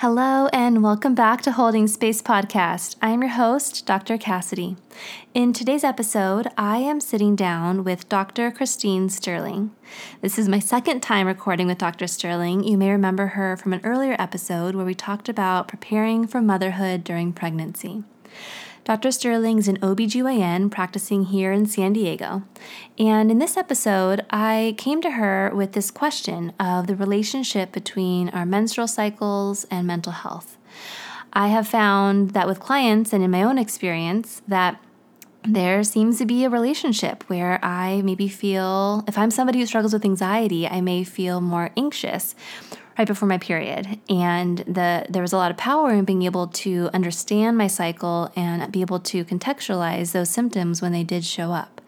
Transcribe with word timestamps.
Hello, 0.00 0.48
and 0.50 0.82
welcome 0.82 1.14
back 1.14 1.42
to 1.42 1.52
Holding 1.52 1.86
Space 1.86 2.22
Podcast. 2.22 2.96
I 3.02 3.10
am 3.10 3.20
your 3.20 3.32
host, 3.32 3.84
Dr. 3.84 4.16
Cassidy. 4.16 4.78
In 5.34 5.52
today's 5.52 5.84
episode, 5.84 6.48
I 6.56 6.78
am 6.78 7.00
sitting 7.00 7.36
down 7.36 7.84
with 7.84 8.08
Dr. 8.08 8.50
Christine 8.50 9.10
Sterling. 9.10 9.72
This 10.22 10.38
is 10.38 10.48
my 10.48 10.58
second 10.58 11.02
time 11.02 11.26
recording 11.26 11.66
with 11.66 11.76
Dr. 11.76 12.06
Sterling. 12.06 12.64
You 12.64 12.78
may 12.78 12.90
remember 12.90 13.26
her 13.26 13.58
from 13.58 13.74
an 13.74 13.82
earlier 13.84 14.16
episode 14.18 14.74
where 14.74 14.86
we 14.86 14.94
talked 14.94 15.28
about 15.28 15.68
preparing 15.68 16.26
for 16.26 16.40
motherhood 16.40 17.04
during 17.04 17.34
pregnancy. 17.34 18.02
Dr. 18.84 19.12
Sterling 19.12 19.58
is 19.58 19.68
an 19.68 19.78
OBGYN 19.78 20.70
practicing 20.70 21.26
here 21.26 21.52
in 21.52 21.66
San 21.66 21.92
Diego. 21.92 22.42
And 22.98 23.30
in 23.30 23.38
this 23.38 23.56
episode, 23.56 24.24
I 24.30 24.74
came 24.78 25.02
to 25.02 25.12
her 25.12 25.52
with 25.54 25.72
this 25.72 25.90
question 25.90 26.52
of 26.58 26.86
the 26.86 26.96
relationship 26.96 27.72
between 27.72 28.30
our 28.30 28.46
menstrual 28.46 28.88
cycles 28.88 29.64
and 29.70 29.86
mental 29.86 30.12
health. 30.12 30.56
I 31.32 31.48
have 31.48 31.68
found 31.68 32.30
that 32.30 32.48
with 32.48 32.58
clients 32.58 33.12
and 33.12 33.22
in 33.22 33.30
my 33.30 33.42
own 33.42 33.58
experience 33.58 34.40
that 34.48 34.82
there 35.42 35.84
seems 35.84 36.18
to 36.18 36.26
be 36.26 36.44
a 36.44 36.50
relationship 36.50 37.22
where 37.28 37.62
I 37.62 38.02
maybe 38.02 38.28
feel, 38.28 39.04
if 39.06 39.16
I'm 39.16 39.30
somebody 39.30 39.60
who 39.60 39.66
struggles 39.66 39.92
with 39.92 40.04
anxiety, 40.04 40.66
I 40.66 40.80
may 40.80 41.04
feel 41.04 41.40
more 41.40 41.70
anxious 41.76 42.34
right 43.00 43.06
before 43.06 43.26
my 43.26 43.38
period. 43.38 43.98
And 44.10 44.58
the 44.58 45.06
there 45.08 45.22
was 45.22 45.32
a 45.32 45.38
lot 45.38 45.50
of 45.50 45.56
power 45.56 45.90
in 45.90 46.04
being 46.04 46.20
able 46.24 46.48
to 46.48 46.90
understand 46.92 47.56
my 47.56 47.66
cycle 47.66 48.30
and 48.36 48.70
be 48.70 48.82
able 48.82 49.00
to 49.00 49.24
contextualize 49.24 50.12
those 50.12 50.28
symptoms 50.28 50.82
when 50.82 50.92
they 50.92 51.02
did 51.02 51.24
show 51.24 51.50
up. 51.50 51.80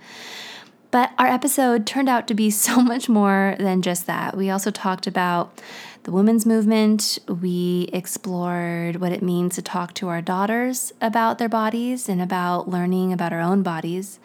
But 0.91 1.13
our 1.19 1.27
episode 1.27 1.87
turned 1.87 2.09
out 2.09 2.27
to 2.29 2.35
be 2.35 2.51
so 2.67 2.81
much 2.81 3.11
more 3.11 3.57
than 3.59 3.83
just 3.83 4.07
that. 4.07 4.39
We 4.39 4.49
also 4.49 4.71
talked 4.71 5.07
about 5.07 5.61
the 6.05 6.13
women's 6.13 6.47
movement. 6.47 7.19
We 7.29 7.91
explored 7.93 8.97
what 8.97 9.13
it 9.13 9.23
means 9.23 9.57
to 9.57 9.63
talk 9.63 9.93
to 9.95 10.09
our 10.09 10.23
daughters 10.23 10.95
about 11.03 11.37
their 11.37 11.51
bodies 11.51 12.09
and 12.09 12.23
about 12.23 12.71
learning 12.71 13.13
about 13.13 13.35
our 13.35 13.41
own 13.41 13.63
bodies. 13.63 14.19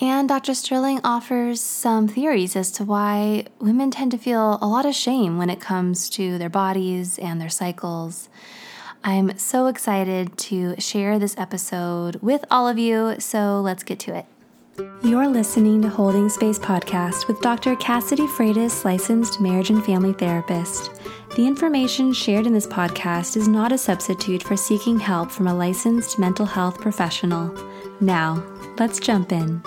And 0.00 0.28
Dr. 0.28 0.52
Sterling 0.52 1.00
offers 1.04 1.60
some 1.60 2.06
theories 2.06 2.54
as 2.54 2.70
to 2.72 2.84
why 2.84 3.46
women 3.60 3.90
tend 3.90 4.10
to 4.10 4.18
feel 4.18 4.58
a 4.60 4.66
lot 4.66 4.84
of 4.84 4.94
shame 4.94 5.38
when 5.38 5.48
it 5.48 5.60
comes 5.60 6.10
to 6.10 6.36
their 6.36 6.50
bodies 6.50 7.18
and 7.18 7.40
their 7.40 7.48
cycles. 7.48 8.28
I'm 9.02 9.38
so 9.38 9.68
excited 9.68 10.36
to 10.38 10.78
share 10.78 11.18
this 11.18 11.38
episode 11.38 12.16
with 12.16 12.44
all 12.50 12.68
of 12.68 12.78
you, 12.78 13.16
so 13.20 13.60
let's 13.60 13.82
get 13.82 13.98
to 14.00 14.14
it. 14.14 14.26
You're 15.02 15.28
listening 15.28 15.80
to 15.82 15.88
Holding 15.88 16.28
Space 16.28 16.58
Podcast 16.58 17.26
with 17.26 17.40
Dr. 17.40 17.74
Cassidy 17.76 18.26
Freitas, 18.26 18.84
licensed 18.84 19.40
marriage 19.40 19.70
and 19.70 19.82
family 19.82 20.12
therapist. 20.12 20.90
The 21.36 21.46
information 21.46 22.12
shared 22.12 22.46
in 22.46 22.52
this 22.52 22.66
podcast 22.66 23.36
is 23.36 23.48
not 23.48 23.72
a 23.72 23.78
substitute 23.78 24.42
for 24.42 24.56
seeking 24.56 24.98
help 24.98 25.30
from 25.30 25.46
a 25.46 25.54
licensed 25.54 26.18
mental 26.18 26.44
health 26.44 26.80
professional. 26.80 27.54
Now, 28.00 28.44
let's 28.78 29.00
jump 29.00 29.32
in. 29.32 29.62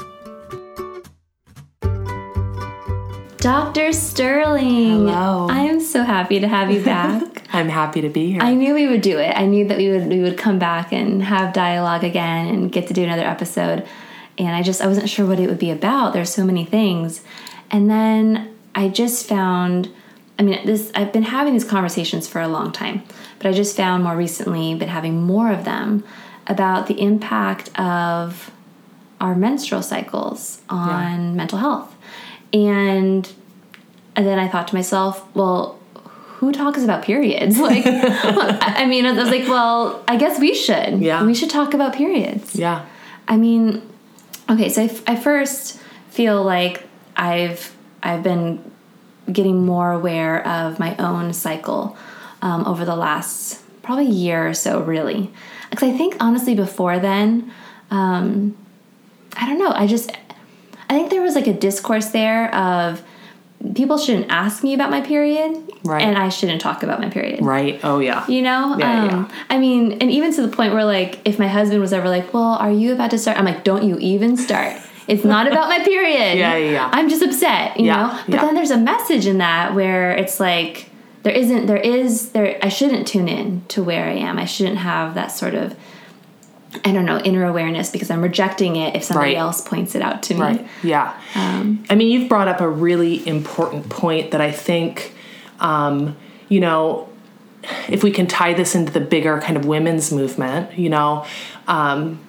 Dr. 3.50 3.92
Sterling. 3.94 5.08
Hello. 5.08 5.48
I 5.50 5.62
am 5.62 5.80
so 5.80 6.04
happy 6.04 6.40
to 6.40 6.48
have 6.48 6.70
you 6.70 6.84
back. 6.84 7.24
I'm 7.52 7.68
happy 7.68 8.00
to 8.02 8.08
be 8.08 8.34
here. 8.34 8.44
I 8.44 8.54
knew 8.54 8.76
we 8.76 8.86
would 8.88 9.02
do 9.02 9.18
it. 9.18 9.36
I 9.36 9.48
knew 9.48 9.68
that 9.68 9.80
we 9.80 9.90
would 9.90 10.06
we 10.08 10.20
would 10.22 10.38
come 10.38 10.60
back 10.60 10.94
and 10.94 11.24
have 11.24 11.52
dialogue 11.52 12.04
again 12.04 12.46
and 12.46 12.72
get 12.72 12.86
to 12.90 12.94
do 12.94 13.04
another 13.04 13.24
episode. 13.24 13.88
And 14.38 14.50
I 14.50 14.62
just 14.62 14.84
I 14.84 14.86
wasn't 14.88 15.10
sure 15.10 15.26
what 15.26 15.40
it 15.40 15.50
would 15.50 15.58
be 15.58 15.72
about. 15.72 16.14
There's 16.14 16.32
so 16.32 16.46
many 16.46 16.64
things. 16.64 17.24
And 17.72 17.90
then 17.90 18.56
I 18.76 18.88
just 18.88 19.26
found 19.28 19.92
I 20.38 20.44
mean 20.44 20.64
this 20.68 20.92
I've 20.94 21.12
been 21.12 21.24
having 21.24 21.54
these 21.54 21.66
conversations 21.66 22.28
for 22.28 22.42
a 22.42 22.48
long 22.48 22.72
time, 22.72 23.02
but 23.40 23.48
I 23.48 23.52
just 23.52 23.76
found 23.76 24.04
more 24.04 24.16
recently 24.16 24.76
been 24.76 24.90
having 24.90 25.24
more 25.24 25.52
of 25.52 25.66
them 25.66 26.04
about 26.46 26.86
the 26.86 27.02
impact 27.02 27.72
of 27.80 28.52
our 29.20 29.34
menstrual 29.34 29.82
cycles 29.82 30.62
on 30.70 30.90
Yeah. 30.90 31.32
mental 31.32 31.58
health. 31.58 31.96
And 32.54 33.32
and 34.16 34.28
then 34.28 34.40
I 34.40 34.48
thought 34.48 34.68
to 34.70 34.76
myself, 34.76 35.24
well, 35.36 35.80
who 36.38 36.52
talks 36.52 36.84
about 36.84 37.04
periods? 37.04 37.58
Like, 37.60 37.84
I 37.86 38.86
mean, 38.86 39.06
I 39.06 39.12
was 39.14 39.30
like, 39.30 39.48
well, 39.48 40.04
I 40.08 40.18
guess 40.18 40.40
we 40.40 40.54
should. 40.56 41.00
Yeah. 41.00 41.24
We 41.26 41.34
should 41.34 41.50
talk 41.50 41.74
about 41.74 41.94
periods. 41.94 42.56
yeah. 42.56 42.86
I 43.28 43.38
mean, 43.38 43.82
okay, 44.50 44.70
so 44.70 44.82
I, 44.82 44.86
f- 44.86 45.04
I 45.08 45.16
first 45.16 45.80
feel 46.10 46.42
like 46.44 46.84
I've 47.16 47.76
I've 48.02 48.24
been 48.24 48.60
getting 49.32 49.66
more 49.66 49.92
aware 49.92 50.46
of 50.48 50.80
my 50.80 50.96
own 50.98 51.34
cycle 51.34 51.96
um, 52.42 52.66
over 52.66 52.84
the 52.86 52.96
last 52.96 53.62
probably 53.84 54.08
year 54.08 54.48
or 54.48 54.54
so, 54.56 54.82
really. 54.82 55.32
Because 55.70 55.88
I 55.88 55.96
think 55.96 56.16
honestly, 56.20 56.56
before 56.56 56.98
then, 56.98 57.52
um, 57.92 58.58
I 59.38 59.46
don't 59.46 59.60
know. 59.60 59.72
I 59.72 59.86
just 59.86 60.12
I 60.90 60.94
think 60.94 61.10
there 61.12 61.22
was 61.22 61.36
like 61.36 61.48
a 61.48 61.54
discourse 61.54 62.08
there 62.10 62.54
of 62.56 63.04
people 63.76 63.98
shouldn't 63.98 64.32
ask 64.32 64.64
me 64.64 64.74
about 64.74 64.90
my 64.90 65.02
period, 65.02 65.64
Right. 65.84 66.02
And 66.02 66.18
I 66.18 66.28
shouldn't 66.30 66.60
talk 66.62 66.82
about 66.84 67.00
my 67.00 67.10
period 67.10 67.42
Right. 67.42 67.80
Oh, 67.84 68.00
yeah. 68.00 68.26
you 68.28 68.42
know 68.42 68.76
Yeah, 68.78 69.04
um, 69.04 69.10
yeah. 69.10 69.46
i 69.50 69.58
mean 69.58 69.94
and 70.02 70.10
even 70.12 70.34
to 70.34 70.42
the 70.46 70.54
point 70.56 70.74
where 70.74 70.84
like 70.86 71.20
if 71.26 71.40
my 71.40 71.48
husband 71.48 71.80
was 71.82 71.94
ever 71.94 72.10
like 72.10 72.34
well 72.34 72.54
are 72.66 72.72
you 72.72 72.94
about 72.94 73.12
to 73.12 73.18
start 73.18 73.38
i'm 73.38 73.46
like 73.46 73.64
don't 73.64 73.84
you 73.84 73.98
even 74.00 74.36
start 74.38 74.76
it's 75.08 75.24
not 75.24 75.48
about 75.48 75.68
my 75.70 75.80
period 75.84 76.38
Yeah, 76.44 76.56
yeah, 76.58 76.72
yeah. 76.72 76.90
i'm 76.92 77.08
just 77.10 77.22
upset 77.24 77.80
you 77.80 77.86
Yeah, 77.88 77.96
know 78.08 78.20
but 78.28 78.34
yeah. 78.36 78.42
then 78.46 78.56
there's 78.56 78.72
a 78.72 78.78
message 78.78 79.26
in 79.26 79.38
that 79.40 79.74
where 79.74 80.12
it's 80.12 80.40
like 80.40 80.90
there 81.24 81.34
isn't 81.34 81.66
there 81.68 81.78
is 81.78 82.32
there 82.32 82.58
i 82.62 82.68
shouldn't 82.70 83.08
tune 83.08 83.28
in 83.30 83.64
to 83.70 83.82
where 83.84 84.06
i 84.06 84.14
am 84.14 84.38
i 84.38 84.46
shouldn't 84.46 84.78
have 84.80 85.16
that 85.16 85.28
sort 85.28 85.54
of 85.56 85.76
i 86.86 86.92
don't 86.92 87.06
know 87.06 87.18
inner 87.20 87.46
awareness 87.46 87.90
because 87.90 88.10
i'm 88.12 88.22
rejecting 88.22 88.76
it 88.76 88.96
if 88.96 89.04
somebody 89.04 89.34
Right. 89.34 89.38
else 89.40 89.62
points 89.62 89.96
it 89.96 90.02
out 90.02 90.22
to 90.24 90.34
me 90.36 90.40
Right. 90.42 90.68
Yeah. 90.84 91.14
Um, 91.36 91.84
I 91.90 91.96
mean, 91.96 92.10
you've 92.12 92.30
brought 92.30 92.48
up 92.48 92.62
a 92.62 92.70
really 92.70 93.28
important 93.28 93.90
point 93.90 94.32
that 94.32 94.42
I 94.42 94.52
think, 94.52 95.14
um, 95.60 96.16
you 96.48 96.60
know, 96.60 97.10
if 97.90 98.04
we 98.04 98.12
can 98.12 98.28
tie 98.28 98.54
this 98.54 98.76
into 98.76 98.92
the 98.94 99.02
bigger 99.02 99.40
kind 99.42 99.58
of 99.58 99.66
women's 99.66 100.12
movement, 100.12 100.78
you 100.78 100.90
know, 100.90 101.26
um, 101.68 102.20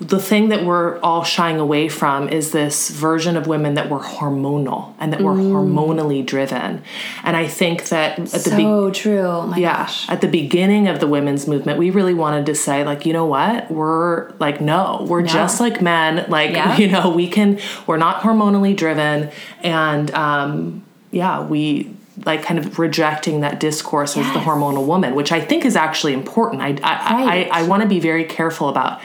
the 0.00 0.18
thing 0.18 0.48
that 0.48 0.64
we're 0.64 0.98
all 0.98 1.22
shying 1.22 1.58
away 1.58 1.88
from 1.88 2.28
is 2.28 2.50
this 2.50 2.90
version 2.90 3.36
of 3.36 3.46
women 3.46 3.74
that 3.74 3.88
were 3.88 4.00
hormonal 4.00 4.92
and 4.98 5.12
that 5.12 5.20
were 5.20 5.34
hormonally 5.34 6.26
driven. 6.26 6.82
And 7.22 7.36
I 7.36 7.46
think 7.46 7.88
that 7.88 8.18
at 8.18 8.26
the 8.30 8.38
beginning, 8.50 8.66
so 8.66 8.90
true. 8.90 9.20
Oh 9.20 9.46
my 9.46 9.56
yeah 9.56 9.76
gosh. 9.84 10.08
at 10.08 10.20
the 10.20 10.28
beginning 10.28 10.88
of 10.88 10.98
the 10.98 11.06
women's 11.06 11.46
movement 11.46 11.78
we 11.78 11.90
really 11.90 12.14
wanted 12.14 12.46
to 12.46 12.54
say 12.54 12.84
like 12.84 13.06
you 13.06 13.12
know 13.12 13.26
what? 13.26 13.70
We're 13.70 14.30
like 14.38 14.60
no 14.60 15.06
we're 15.08 15.22
just 15.22 15.60
like 15.60 15.80
men. 15.80 16.28
Like 16.28 16.50
Yeah. 16.50 16.76
you 16.82 16.88
know 16.88 17.10
we 17.10 17.28
can 17.28 17.60
we're 17.86 17.96
not 17.96 18.22
hormonally 18.22 18.76
driven. 18.76 19.30
And 19.62 20.10
um 20.12 20.84
yeah 21.12 21.44
we 21.46 21.94
like 22.24 22.42
kind 22.42 22.58
of 22.58 22.78
rejecting 22.78 23.42
that 23.42 23.60
discourse 23.60 24.16
as 24.16 24.26
the 24.32 24.40
hormonal 24.40 24.86
woman 24.86 25.14
which 25.14 25.32
i 25.32 25.40
think 25.40 25.64
is 25.64 25.76
actually 25.76 26.12
important. 26.12 26.60
I 26.60 26.68
i 26.82 27.24
Right. 27.24 27.48
i, 27.52 27.60
I 27.60 27.62
want 27.68 27.82
to 27.82 27.88
be 27.88 28.00
very 28.00 28.24
careful 28.24 28.68
about 28.68 29.00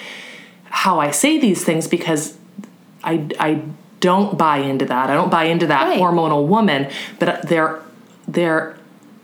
how 0.72 1.00
i 1.00 1.12
say 1.12 1.38
these 1.40 1.64
things 1.64 1.88
because 1.88 2.38
i 3.04 3.26
i 3.40 3.62
don't 4.00 4.38
buy 4.38 4.58
into 4.58 4.86
that 4.86 5.10
i 5.10 5.14
don't 5.14 5.30
buy 5.30 5.44
into 5.46 5.68
that 5.68 5.84
Right. 5.88 6.00
hormonal 6.00 6.48
woman 6.48 6.90
but 7.20 7.48
there 7.48 7.82
there 8.28 8.76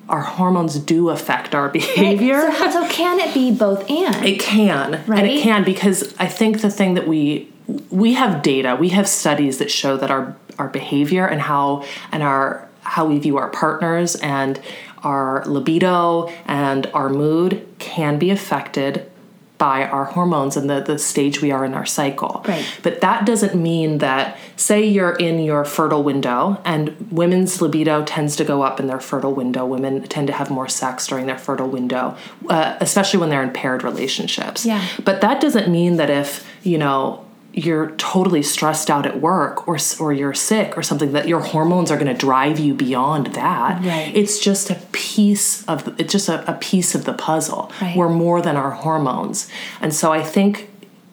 our 0.10 0.22
hormones 0.22 0.80
do 0.80 1.10
affect 1.10 1.54
our 1.54 1.68
behavior. 1.68 2.50
so, 2.54 2.72
so 2.72 2.88
can 2.88 3.20
it 3.20 3.34
be 3.34 3.52
both 3.52 3.90
and 3.90 4.26
It 4.26 4.40
can, 4.40 5.04
right? 5.06 5.20
and 5.20 5.28
it 5.28 5.42
can 5.44 5.66
because 5.66 6.16
I 6.18 6.28
think 6.28 6.62
the 6.62 6.70
thing 6.70 6.94
that 6.94 7.06
we 7.08 7.52
we 7.90 8.14
have 8.14 8.42
data, 8.42 8.78
we 8.80 8.90
have 8.90 9.06
studies 9.10 9.58
that 9.58 9.70
show 9.70 9.98
that 9.98 10.10
our 10.10 10.34
our 10.58 10.70
behavior 10.70 11.26
and 11.28 11.42
how 11.42 11.84
and 12.14 12.24
our 12.24 12.66
how 12.84 13.06
we 13.06 13.20
view 13.20 13.38
our 13.38 13.50
partners 13.50 14.16
and 14.16 14.62
our 15.04 15.44
libido 15.46 16.28
and 16.48 16.88
our 16.94 17.10
mood 17.10 17.68
can 17.80 18.18
be 18.18 18.30
affected 18.30 19.12
by 19.58 19.86
our 19.86 20.06
hormones 20.06 20.56
and 20.56 20.70
the, 20.70 20.82
the 20.82 21.00
stage 21.00 21.42
we 21.42 21.52
are 21.52 21.66
in 21.66 21.74
our 21.74 21.86
cycle. 21.86 22.44
Right. 22.48 22.66
But 22.84 23.02
that 23.02 23.26
doesn't 23.26 23.56
mean 23.56 23.98
that, 24.00 24.38
say, 24.56 24.86
you're 24.86 25.16
in 25.16 25.40
your 25.40 25.66
fertile 25.66 26.04
window, 26.04 26.62
and 26.64 27.12
women's 27.12 27.60
libido 27.62 28.06
tends 28.06 28.36
to 28.36 28.44
go 28.44 28.62
up 28.62 28.80
in 28.80 28.88
their 28.88 29.00
fertile 29.00 29.34
window. 29.34 29.66
Women 29.66 30.04
tend 30.04 30.28
to 30.28 30.34
have 30.34 30.52
more 30.52 30.68
sex 30.68 31.08
during 31.08 31.26
their 31.26 31.40
fertile 31.40 31.70
window, 31.70 32.16
uh, 32.50 32.78
especially 32.80 33.20
when 33.20 33.30
they're 33.30 33.44
in 33.44 33.52
paired 33.52 33.84
relationships. 33.84 34.66
Yeah. 34.66 34.86
But 35.04 35.22
that 35.22 35.42
doesn't 35.42 35.72
mean 35.72 35.98
that 35.98 36.10
if, 36.10 36.48
you 36.64 36.78
know, 36.78 37.26
you're 37.58 37.90
totally 37.96 38.44
stressed 38.44 38.88
out 38.88 39.08
at 39.08 39.20
work 39.20 39.68
or 39.68 39.80
or 40.00 40.14
you're 40.14 40.36
sick 40.36 40.78
or 40.78 40.84
something 40.84 41.12
that 41.14 41.28
your 41.28 41.40
hormones 41.40 41.90
are 41.90 41.96
going 41.98 42.06
to 42.06 42.14
drive 42.14 42.60
you 42.60 42.76
beyond 42.76 43.28
that. 43.34 43.84
Right. 43.84 44.16
It's 44.16 44.38
just 44.38 44.70
a 44.70 44.76
piece 44.92 45.66
of 45.66 45.84
the, 45.84 45.96
it's 45.98 46.14
just 46.14 46.30
a, 46.30 46.50
a 46.50 46.54
piece 46.54 46.94
of 46.94 47.06
the 47.06 47.14
puzzle. 47.14 47.72
Right. 47.82 47.98
We're 47.98 48.10
more 48.10 48.44
than 48.44 48.56
our 48.56 48.70
hormones. 48.70 49.50
And 49.82 49.92
so 49.92 50.14
I 50.14 50.22
think 50.22 50.70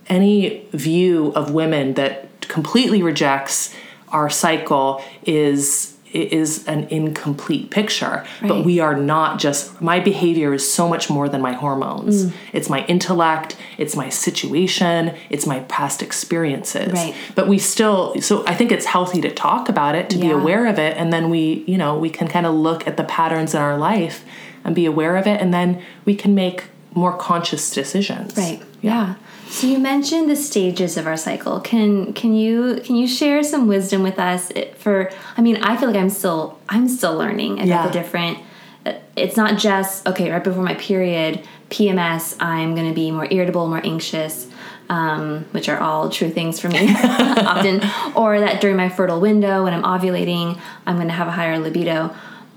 any 0.06 0.66
view 0.72 1.32
of 1.34 1.50
women 1.50 1.94
that 1.94 2.28
completely 2.48 3.02
rejects 3.02 3.74
our 4.10 4.28
cycle 4.28 5.02
is 5.24 5.93
it 6.14 6.32
is 6.32 6.66
an 6.66 6.84
incomplete 6.84 7.70
picture. 7.70 8.24
Right. 8.40 8.48
But 8.48 8.64
we 8.64 8.78
are 8.78 8.96
not 8.96 9.38
just 9.38 9.80
my 9.82 9.98
behavior 10.00 10.54
is 10.54 10.72
so 10.72 10.88
much 10.88 11.10
more 11.10 11.28
than 11.28 11.42
my 11.42 11.52
hormones. 11.52 12.26
Mm. 12.26 12.32
It's 12.52 12.70
my 12.70 12.86
intellect, 12.86 13.56
it's 13.76 13.96
my 13.96 14.08
situation, 14.08 15.14
it's 15.28 15.46
my 15.46 15.60
past 15.60 16.02
experiences. 16.02 16.92
Right. 16.92 17.14
But 17.34 17.48
we 17.48 17.58
still 17.58 18.20
so 18.22 18.46
I 18.46 18.54
think 18.54 18.70
it's 18.70 18.86
healthy 18.86 19.20
to 19.22 19.30
talk 19.30 19.68
about 19.68 19.96
it, 19.96 20.08
to 20.10 20.18
be 20.18 20.30
aware 20.30 20.66
of 20.66 20.78
it, 20.78 20.96
and 20.96 21.12
then 21.12 21.28
we, 21.30 21.64
you 21.66 21.76
know, 21.76 21.98
we 21.98 22.10
can 22.10 22.28
kind 22.28 22.46
of 22.46 22.54
look 22.54 22.86
at 22.86 22.96
the 22.96 23.04
patterns 23.04 23.52
in 23.54 23.60
our 23.60 23.76
life 23.76 24.24
and 24.64 24.74
be 24.74 24.86
aware 24.86 25.16
of 25.16 25.26
it 25.26 25.40
and 25.40 25.52
then 25.52 25.82
we 26.04 26.14
can 26.14 26.34
make 26.34 26.64
more 26.94 27.16
conscious 27.16 27.70
decisions. 27.70 28.36
Right. 28.36 28.62
Yeah. 28.80 29.16
So 29.54 29.68
you 29.68 29.78
mentioned 29.78 30.28
the 30.28 30.34
stages 30.34 30.96
of 30.96 31.06
our 31.06 31.16
cycle. 31.16 31.60
Can 31.60 32.12
can 32.12 32.34
you 32.34 32.80
can 32.84 32.96
you 32.96 33.06
share 33.06 33.40
some 33.44 33.68
wisdom 33.68 34.02
with 34.02 34.18
us 34.18 34.50
for 34.78 35.12
I 35.36 35.42
mean, 35.42 35.58
I 35.62 35.76
feel 35.76 35.88
like 35.88 35.96
I'm 35.96 36.10
still 36.10 36.58
I'm 36.68 36.88
still 36.88 37.16
learning 37.16 37.58
about 37.58 37.66
Yeah. 37.68 37.86
the 37.86 37.92
different 37.92 38.38
uh, 38.84 38.94
it's 39.14 39.36
not 39.36 39.56
just 39.56 40.08
okay, 40.08 40.28
right 40.28 40.42
before 40.42 40.64
my 40.64 40.74
period, 40.74 41.46
PMS, 41.70 42.34
I'm 42.40 42.74
going 42.74 42.88
to 42.88 42.94
be 42.94 43.12
more 43.12 43.28
irritable, 43.30 43.68
more 43.68 43.80
anxious. 43.84 44.48
Um, 44.90 45.46
which 45.52 45.70
are 45.70 45.78
all 45.78 46.10
true 46.10 46.28
things 46.30 46.60
for 46.60 46.68
me 46.68 46.92
often, 46.94 47.80
or 48.14 48.38
that 48.40 48.60
during 48.60 48.76
my 48.76 48.90
fertile 48.90 49.18
window 49.18 49.64
when 49.64 49.72
I'm 49.72 49.82
ovulating, 49.84 50.60
I'm 50.84 50.96
going 50.96 51.08
to 51.08 51.14
have 51.14 51.26
a 51.26 51.30
higher 51.30 51.58
libido. 51.58 52.14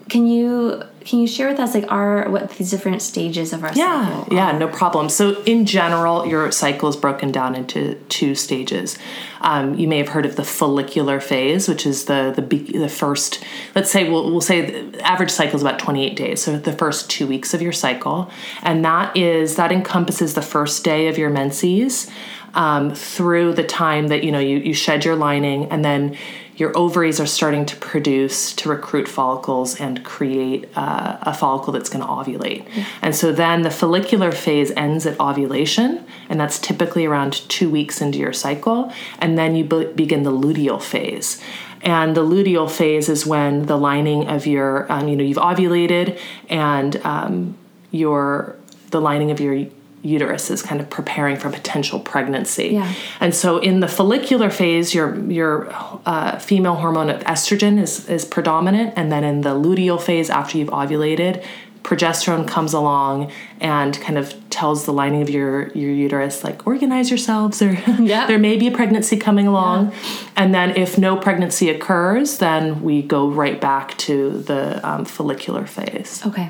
Can 0.09 0.27
you 0.27 0.83
can 1.07 1.19
you 1.19 1.27
share 1.27 1.47
with 1.47 1.57
us 1.57 1.73
like 1.73 1.89
our 1.89 2.29
what 2.29 2.49
these 2.57 2.69
different 2.69 3.01
stages 3.01 3.53
of 3.53 3.63
our 3.63 3.71
Yeah, 3.73 4.19
cycle? 4.19 4.35
yeah, 4.35 4.57
no 4.57 4.67
problem. 4.67 5.07
So, 5.07 5.41
in 5.43 5.65
general, 5.65 6.27
your 6.27 6.51
cycle 6.51 6.89
is 6.89 6.97
broken 6.97 7.31
down 7.31 7.55
into 7.55 7.95
two 8.09 8.35
stages. 8.35 8.97
Um, 9.39 9.75
you 9.75 9.87
may 9.87 9.99
have 9.99 10.09
heard 10.09 10.25
of 10.25 10.35
the 10.35 10.43
follicular 10.43 11.21
phase, 11.21 11.69
which 11.69 11.85
is 11.85 12.05
the 12.05 12.33
the 12.35 12.41
the 12.77 12.89
first. 12.89 13.41
Let's 13.73 13.89
say 13.89 14.09
we'll 14.09 14.29
we'll 14.29 14.41
say 14.41 14.81
the 14.81 15.01
average 15.01 15.31
cycle 15.31 15.55
is 15.55 15.61
about 15.61 15.79
twenty 15.79 16.05
eight 16.05 16.17
days. 16.17 16.41
So 16.41 16.57
the 16.57 16.73
first 16.73 17.09
two 17.09 17.25
weeks 17.25 17.53
of 17.53 17.61
your 17.61 17.71
cycle, 17.71 18.29
and 18.61 18.83
that 18.83 19.15
is 19.15 19.55
that 19.55 19.71
encompasses 19.71 20.33
the 20.33 20.41
first 20.41 20.83
day 20.83 21.07
of 21.07 21.17
your 21.17 21.29
menses 21.29 22.11
um, 22.53 22.93
through 22.93 23.53
the 23.53 23.63
time 23.63 24.09
that 24.09 24.25
you 24.25 24.31
know 24.33 24.39
you 24.39 24.57
you 24.57 24.73
shed 24.73 25.05
your 25.05 25.15
lining, 25.15 25.71
and 25.71 25.85
then 25.85 26.17
your 26.57 26.75
ovaries 26.75 27.19
are 27.19 27.27
starting 27.27 27.65
to 27.67 27.75
produce 27.77 28.51
to 28.53 28.69
recruit 28.69 29.07
follicles 29.07 29.79
and 29.79 30.03
create 30.03 30.67
uh, 30.75 31.17
a 31.21 31.33
follicle 31.33 31.71
that's 31.71 31.89
going 31.89 32.03
to 32.03 32.11
ovulate. 32.11 32.67
And 33.01 33.15
so 33.15 33.31
then 33.31 33.61
the 33.61 33.69
follicular 33.71 34.31
phase 34.31 34.71
ends 34.71 35.05
at 35.05 35.19
ovulation, 35.19 36.03
and 36.29 36.39
that's 36.39 36.59
typically 36.59 37.05
around 37.05 37.33
two 37.47 37.69
weeks 37.69 38.01
into 38.01 38.17
your 38.17 38.33
cycle. 38.33 38.91
And 39.19 39.37
then 39.37 39.55
you 39.55 39.63
be- 39.63 39.85
begin 39.93 40.23
the 40.23 40.31
luteal 40.31 40.81
phase. 40.81 41.41
And 41.83 42.17
the 42.17 42.23
luteal 42.23 42.69
phase 42.69 43.07
is 43.07 43.25
when 43.25 43.67
the 43.67 43.77
lining 43.77 44.27
of 44.27 44.47
your, 44.47 44.91
um, 44.91 45.07
you 45.07 45.15
know, 45.15 45.23
you've 45.23 45.37
ovulated 45.37 46.19
and 46.49 46.97
um, 47.05 47.55
your 47.91 48.55
the 48.89 49.01
lining 49.01 49.31
of 49.31 49.39
your 49.39 49.67
uterus 50.07 50.49
is 50.49 50.61
kind 50.61 50.79
of 50.81 50.89
preparing 50.89 51.37
for 51.37 51.49
potential 51.49 51.99
pregnancy. 51.99 52.69
Yeah. 52.69 52.93
And 53.19 53.33
so 53.35 53.57
in 53.59 53.79
the 53.81 53.87
follicular 53.87 54.49
phase, 54.49 54.93
your 54.97 55.07
your 55.39 55.67
uh, 56.05 56.39
female 56.39 56.75
hormone 56.75 57.09
of 57.09 57.19
estrogen 57.23 57.79
is 57.81 58.07
is 58.09 58.25
predominant, 58.25 58.93
and 58.95 59.11
then 59.11 59.23
in 59.23 59.41
the 59.41 59.53
luteal 59.65 59.99
phase, 60.01 60.29
after 60.29 60.57
you've 60.57 60.69
ovulated, 60.69 61.43
progesterone 61.83 62.45
comes 62.47 62.73
along 62.73 63.31
and 63.61 63.99
kind 64.01 64.17
of 64.17 64.33
tells 64.49 64.85
the 64.85 64.91
lining 64.91 65.21
of 65.21 65.29
your 65.29 65.69
your 65.69 65.91
uterus 65.91 66.43
like 66.43 66.67
organize 66.67 67.09
yourselves 67.09 67.61
or 67.61 67.71
Yeah. 67.99 68.27
there 68.27 68.39
may 68.39 68.57
be 68.57 68.67
a 68.67 68.71
pregnancy 68.71 69.15
coming 69.17 69.47
along 69.47 69.93
and 70.35 70.53
then 70.53 70.75
if 70.75 70.97
no 70.97 71.15
pregnancy 71.15 71.69
occurs 71.69 72.39
then 72.39 72.81
we 72.83 73.01
go 73.01 73.29
right 73.29 73.59
back 73.61 73.97
to 73.99 74.15
the 74.49 74.85
um, 74.89 75.05
follicular 75.05 75.65
phase 75.65 76.21
Okay. 76.25 76.49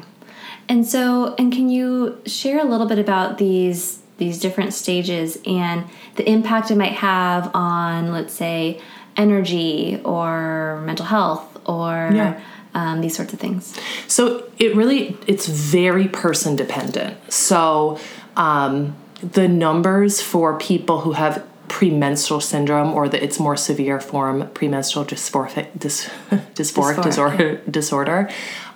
And 0.70 0.86
so, 0.88 1.34
and 1.38 1.52
can 1.52 1.70
you 1.70 2.20
share 2.26 2.60
a 2.60 2.66
little 2.66 2.88
bit 2.88 3.00
about 3.00 3.38
these 3.38 4.00
these 4.18 4.40
different 4.40 4.74
stages 4.74 5.38
and 5.46 5.84
the 6.16 6.28
impact 6.28 6.72
it 6.72 6.76
might 6.76 6.94
have 6.94 7.52
on, 7.54 8.12
let's 8.12 8.34
say, 8.34 8.82
energy 9.16 10.02
or 10.04 10.82
mental 10.86 11.06
health 11.06 11.46
or 11.68 12.10
Yeah. 12.12 12.40
um, 12.74 13.02
these 13.02 13.16
sorts 13.16 13.32
of 13.34 13.40
things? 13.40 13.76
So 14.08 14.44
it 14.58 14.76
really 14.76 15.16
it's 15.28 15.48
very 15.48 16.08
person 16.08 16.56
dependent. 16.56 17.18
So 17.32 18.00
um, 18.36 18.96
the 19.22 19.48
numbers 19.48 20.22
for 20.22 20.58
people 20.58 21.02
who 21.02 21.14
have 21.14 21.44
premenstrual 21.68 22.40
syndrome 22.40 22.94
or 22.94 23.10
the 23.10 23.22
it's 23.24 23.40
more 23.40 23.58
severe 23.58 24.00
form 24.00 24.48
premenstrual 24.54 25.06
dysphoric 25.06 25.68
dys, 25.78 26.10
dysphoric, 26.56 26.96
Dysphoric, 26.96 27.04
disorder 27.04 27.62
disorder 27.70 28.30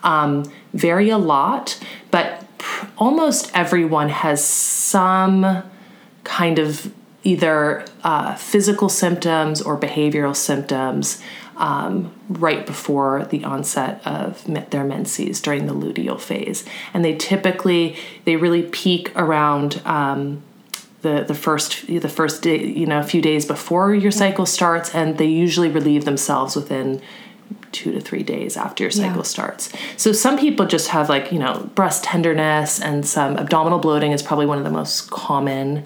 um, 0.04 0.44
vary 0.74 1.10
a 1.10 1.18
lot, 1.18 1.80
but 2.10 2.46
pr- 2.58 2.88
almost 2.98 3.52
everyone 3.54 4.10
has 4.10 4.44
some 4.44 5.64
kind 6.24 6.60
of 6.60 6.94
either 7.24 7.86
uh, 8.04 8.36
physical 8.36 8.90
symptoms 8.90 9.62
or 9.62 9.78
behavioral 9.78 10.36
symptoms 10.36 11.22
um, 11.58 12.12
right 12.28 12.66
before 12.66 13.26
the 13.26 13.44
onset 13.44 14.02
of 14.06 14.44
their 14.72 14.84
menses 14.84 15.40
during 15.40 15.68
the 15.68 15.74
luteal 15.74 16.20
phase. 16.20 16.66
And 16.94 17.06
they 17.06 17.16
typically 17.16 17.96
they 18.26 18.36
really 18.36 18.64
peak 18.64 19.12
around 19.16 19.82
um, 19.86 20.42
the, 21.02 21.24
the 21.28 21.36
first 21.36 21.88
the 21.88 22.10
first 22.10 22.42
day 22.42 22.64
you 22.64 22.86
know 22.86 23.00
a 23.00 23.04
few 23.04 23.22
days 23.22 23.46
before 23.46 23.94
your 23.94 24.12
cycle 24.12 24.46
starts 24.46 24.94
and 24.94 25.18
they 25.18 25.26
usually 25.26 25.70
relieve 25.70 26.06
themselves 26.06 26.56
within 26.56 27.02
two 27.72 27.92
to 27.92 28.02
three 28.02 28.24
days 28.24 28.58
after 28.58 28.84
your 28.84 28.92
cycle 28.92 29.18
Yeah. 29.18 29.24
starts. 29.24 29.70
So 29.98 30.12
some 30.12 30.38
people 30.38 30.66
just 30.66 30.90
have 30.90 31.10
like, 31.10 31.32
you 31.32 31.40
know, 31.40 31.70
breast 31.76 32.04
tenderness 32.04 32.80
and 32.82 33.06
some 33.06 33.38
abdominal 33.38 33.80
bloating 33.80 34.12
is 34.12 34.22
probably 34.22 34.46
one 34.46 34.58
of 34.58 34.64
the 34.64 34.72
most 34.72 35.10
common 35.10 35.84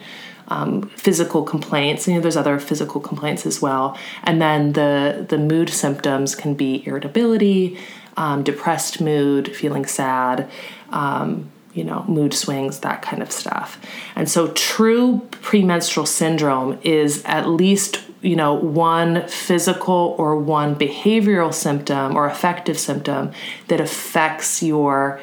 um, 0.48 0.90
physical 0.96 1.44
complaints. 1.44 2.08
You 2.08 2.16
know, 2.16 2.22
there's 2.22 2.38
other 2.38 2.60
physical 2.60 3.02
complaints 3.02 3.46
as 3.46 3.62
well. 3.62 3.98
And 4.24 4.42
then 4.42 4.74
the 4.74 5.26
the 5.28 5.38
mood 5.38 5.70
symptoms 5.70 6.36
can 6.36 6.54
be 6.54 6.86
irritability, 6.86 7.78
um, 8.18 8.44
depressed 8.44 9.02
mood, 9.02 9.56
feeling 9.56 9.86
sad, 9.86 10.48
um, 10.92 11.50
you 11.74 11.84
know, 11.84 12.06
mood 12.08 12.34
swings, 12.34 12.80
that 12.80 13.02
kind 13.02 13.22
of 13.22 13.32
stuff. 13.32 13.80
And 14.16 14.30
so 14.30 14.50
true 14.50 15.28
premenstrual 15.42 16.06
syndrome 16.06 16.80
is 16.84 17.24
at 17.26 17.50
least 17.50 18.02
you 18.26 18.36
know 18.36 18.56
one 18.56 19.28
physical 19.28 20.16
or 20.18 20.36
one 20.36 20.76
behavioral 20.76 21.54
symptom 21.54 22.16
or 22.16 22.26
affective 22.26 22.80
symptom 22.80 23.32
that 23.68 23.80
affects 23.80 24.64
your 24.64 25.22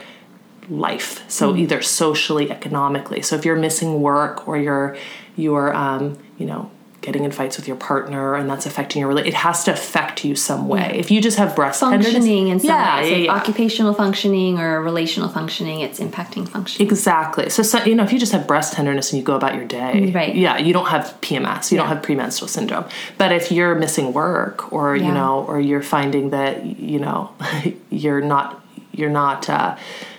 life. 0.69 1.29
So 1.29 1.57
either 1.57 1.83
socially 1.83 2.51
economically. 2.51 3.21
So 3.23 3.35
if 3.35 3.45
you're 3.45 3.57
missing 3.57 4.01
work 4.01 4.47
or 4.47 4.57
you're 4.57 4.97
you're 5.37 5.75
um, 5.75 6.17
you 6.39 6.47
know 6.47 6.71
getting 7.03 7.25
in 7.25 7.31
fights 7.31 7.57
with 7.59 7.69
your 7.69 7.77
partner 7.77 8.35
and 8.35 8.49
that's 8.49 8.65
affecting 8.65 9.01
your 9.01 9.09
relationship 9.09 9.35
it 9.35 9.39
has 9.49 9.65
to 9.65 9.73
affect 9.73 10.25
you 10.25 10.35
some 10.35 10.69
way 10.69 10.93
if 10.99 11.11
you 11.11 11.21
just 11.21 11.37
have 11.37 11.55
breast 11.55 11.81
Functioning 11.81 12.51
and 12.51 12.63
yeah, 12.63 13.01
so 13.03 13.09
yeah, 13.09 13.17
yeah. 13.17 13.33
occupational 13.33 13.93
functioning 13.93 14.59
or 14.59 14.81
relational 14.83 15.29
functioning, 15.29 15.81
it's 15.81 15.99
impacting 15.99 16.49
functioning. 16.49 16.89
Exactly. 16.89 17.51
So, 17.51 17.63
so, 17.63 17.83
you 17.85 17.95
know, 17.95 18.05
if 18.05 18.13
you 18.13 18.19
just 18.19 18.33
have 18.33 18.47
breast 18.47 18.75
tenderness 18.75 19.13
and 19.13 19.19
you 19.19 19.25
go 19.25 19.35
about 19.35 19.55
your 19.55 19.65
day, 19.65 20.11
Right. 20.13 20.35
Yeah, 20.35 20.59
you 20.59 20.73
don't 20.73 20.87
have 20.87 21.15
PMS. 21.23 21.71
You 21.73 21.79
don't 21.79 21.89
have 21.89 22.03
premenstrual 22.03 22.49
syndrome. 22.49 22.85
But 23.19 23.33
if 23.33 23.51
you're 23.51 23.75
missing 23.75 24.13
work, 24.13 24.73
or 24.73 24.97
you 24.97 25.13
know, 25.13 25.45
or 25.49 25.61
you're 25.61 25.83
finding 25.83 26.31
that 26.31 26.65
you 26.65 26.99
know 26.99 27.33
you're 27.91 28.21
not 28.21 28.63
you're 28.93 29.11
not 29.11 29.49
uh, 29.49 29.77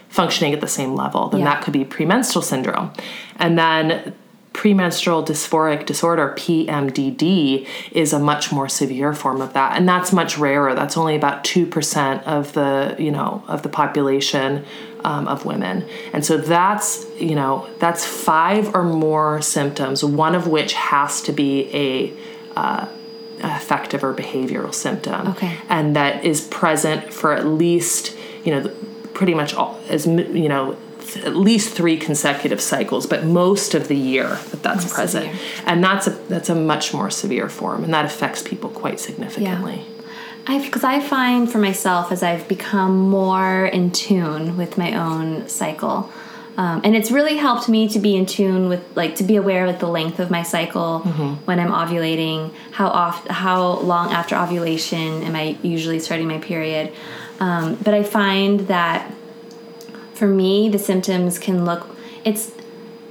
functioning 0.10 0.54
at 0.54 0.62
the 0.62 0.68
same 0.68 0.96
level, 0.96 1.30
then 1.30 1.42
Yeah. 1.42 1.54
that 1.54 1.64
could 1.64 1.74
be 1.74 1.86
premenstrual 1.86 2.42
syndrome. 2.44 2.92
And 3.38 3.58
then 3.58 4.14
premenstrual 4.54 5.24
dysphoric 5.24 5.86
disorder 5.86 6.34
PMDD 6.38 7.68
is 7.92 8.14
a 8.14 8.20
much 8.20 8.52
more 8.52 8.70
severe 8.70 9.14
form 9.14 9.42
of 9.42 9.54
that. 9.54 9.76
And 9.76 9.90
that's 9.90 10.14
much 10.14 10.38
rarer. 10.38 10.76
That's 10.76 10.96
only 10.96 11.16
about 11.16 11.44
2% 11.44 12.24
of 12.24 12.54
the 12.54 12.96
you 13.00 13.12
know 13.12 13.44
of 13.48 13.64
the 13.64 13.70
population 13.70 14.64
um, 15.04 15.28
of 15.28 15.44
women. 15.46 15.86
And 16.14 16.24
so 16.24 16.38
that's 16.38 17.06
you 17.20 17.36
know 17.36 17.68
that's 17.80 18.06
five 18.06 18.74
or 18.76 18.84
more 18.84 19.42
symptoms 19.42 20.04
one 20.04 20.36
of 20.36 20.48
which 20.48 20.74
has 20.74 21.22
to 21.24 21.34
be 21.34 21.70
a 21.74 22.14
uh, 22.58 22.88
affective 23.42 24.04
or 24.04 24.14
behavioral 24.14 24.74
symptom. 24.74 25.30
Okay. 25.30 25.58
and 25.68 25.96
that 25.96 26.24
is 26.24 26.42
present 26.42 27.12
for 27.12 27.34
at 27.34 27.46
least 27.46 28.16
you 28.44 28.52
know 28.52 28.70
pretty 29.14 29.34
much 29.34 29.54
all 29.54 29.80
as 29.90 30.06
you 30.06 30.48
know 30.48 30.78
th- 31.14 31.26
at 31.26 31.36
least 31.36 31.74
three 31.76 31.98
consecutive 31.98 32.60
cycles 32.62 33.06
but 33.06 33.24
most 33.24 33.74
of 33.76 33.88
the 33.88 33.96
year 33.96 34.30
that 34.52 34.62
that's 34.64 34.84
Most 34.86 34.94
present. 34.96 35.30
and 35.66 35.84
that's 35.84 36.08
a 36.08 36.12
that's 36.30 36.50
a 36.50 36.56
much 36.56 36.94
more 36.94 37.10
severe 37.10 37.50
form 37.50 37.84
and 37.84 37.94
that 37.94 38.06
affects 38.06 38.42
people 38.42 38.70
quite 38.70 39.00
significantly. 39.00 39.86
I 40.48 40.60
because 40.66 40.84
I 40.84 41.00
find 41.00 41.50
for 41.52 41.58
myself 41.60 42.12
as 42.12 42.22
I've 42.24 42.48
become 42.48 43.00
more 43.10 43.66
in 43.66 43.92
tune 43.92 44.58
with 44.58 44.78
my 44.78 44.94
own 44.94 45.48
cycle, 45.48 46.10
Um, 46.56 46.82
and 46.86 46.96
it's 46.96 47.10
really 47.18 47.38
helped 47.38 47.68
me 47.68 47.88
to 47.96 48.00
be 48.00 48.14
in 48.16 48.26
tune 48.28 48.70
with 48.70 48.82
like 48.96 49.16
to 49.16 49.24
be 49.24 49.36
aware 49.38 49.66
of 49.66 49.78
the 49.80 49.88
length 49.88 50.20
of 50.20 50.30
my 50.30 50.44
cycle 50.44 51.00
when 51.48 51.58
I'm 51.64 51.72
ovulating, 51.72 52.52
how 52.72 52.90
oft, 52.90 53.28
how 53.44 53.60
long 53.92 54.12
after 54.14 54.36
ovulation 54.36 55.24
am 55.28 55.34
I 55.36 55.58
usually 55.64 56.00
starting 56.00 56.28
my 56.28 56.38
period. 56.40 56.86
Um, 57.40 57.66
but 57.86 57.94
I 57.96 58.04
find 58.04 58.68
that 58.76 59.00
for 60.14 60.28
me 60.28 60.70
the 60.70 60.80
symptoms 60.80 61.40
can 61.40 61.66
look 61.66 61.88
it's 62.24 62.52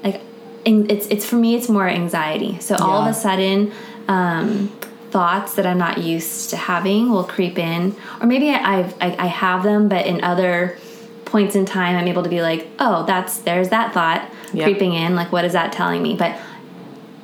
like 0.04 0.21
it's 0.64 1.06
it's 1.09 1.26
for 1.26 1.37
me 1.37 1.54
it's 1.54 1.68
more 1.68 1.88
anxiety. 1.88 2.59
So 2.61 2.76
all 2.76 3.02
of 3.02 3.06
a 3.06 3.14
sudden 3.14 3.73
um, 4.09 4.68
thoughts 5.11 5.54
that 5.54 5.66
I'm 5.66 5.78
not 5.78 5.99
used 5.99 6.50
to 6.50 6.56
having 6.56 7.11
will 7.11 7.25
creep 7.25 7.59
in, 7.59 7.94
or 8.21 8.26
maybe 8.26 8.50
I, 8.50 8.78
I've 8.78 8.94
I, 9.00 9.16
I 9.18 9.26
have 9.26 9.62
them, 9.62 9.88
but 9.88 10.06
in 10.06 10.23
other 10.25 10.78
points 11.25 11.54
in 11.54 11.64
time, 11.64 11.97
I'm 11.97 12.09
able 12.09 12.23
to 12.23 12.28
be 12.28 12.42
like, 12.42 12.68
oh, 12.78 13.04
that's 13.06 13.38
there's 13.38 13.71
that 13.71 13.92
thought 13.92 14.28
Yep. 14.54 14.64
creeping 14.64 14.92
in. 14.92 15.14
Like, 15.14 15.32
what 15.32 15.47
is 15.47 15.54
that 15.54 15.73
telling 15.73 16.02
me? 16.02 16.14
But 16.14 16.38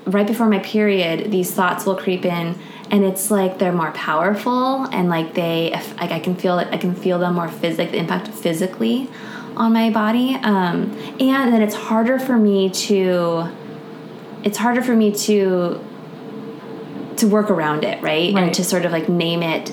right 0.06 0.26
before 0.26 0.48
my 0.48 0.60
period, 0.60 1.30
these 1.30 1.52
thoughts 1.52 1.84
will 1.84 1.96
creep 1.96 2.24
in, 2.24 2.58
and 2.90 3.04
it's 3.04 3.30
like 3.30 3.58
they're 3.58 3.72
more 3.72 3.92
powerful, 3.92 4.84
and 4.84 5.10
like 5.10 5.34
they, 5.34 5.72
like 6.00 6.10
I 6.10 6.20
can 6.20 6.34
feel 6.36 6.58
it, 6.58 6.68
I 6.72 6.78
can 6.78 6.94
feel 6.94 7.18
them 7.18 7.34
more 7.34 7.48
phys- 7.48 7.76
like 7.76 7.90
the 7.90 7.98
impact 7.98 8.28
physically 8.28 9.10
on 9.58 9.72
my 9.72 9.90
body, 9.90 10.34
um, 10.36 10.96
and 11.20 11.52
then 11.52 11.60
it's 11.60 11.74
harder 11.74 12.18
for 12.18 12.36
me 12.36 12.70
to, 12.70 13.48
it's 14.44 14.56
harder 14.56 14.82
for 14.82 14.94
me 14.94 15.12
to 15.12 15.84
to 17.18 17.26
work 17.26 17.50
around 17.50 17.84
it, 17.84 18.00
right? 18.00 18.32
Right. 18.32 18.44
And 18.44 18.54
to 18.54 18.64
sort 18.64 18.84
of 18.84 18.92
like 18.92 19.08
name 19.08 19.42
it. 19.42 19.70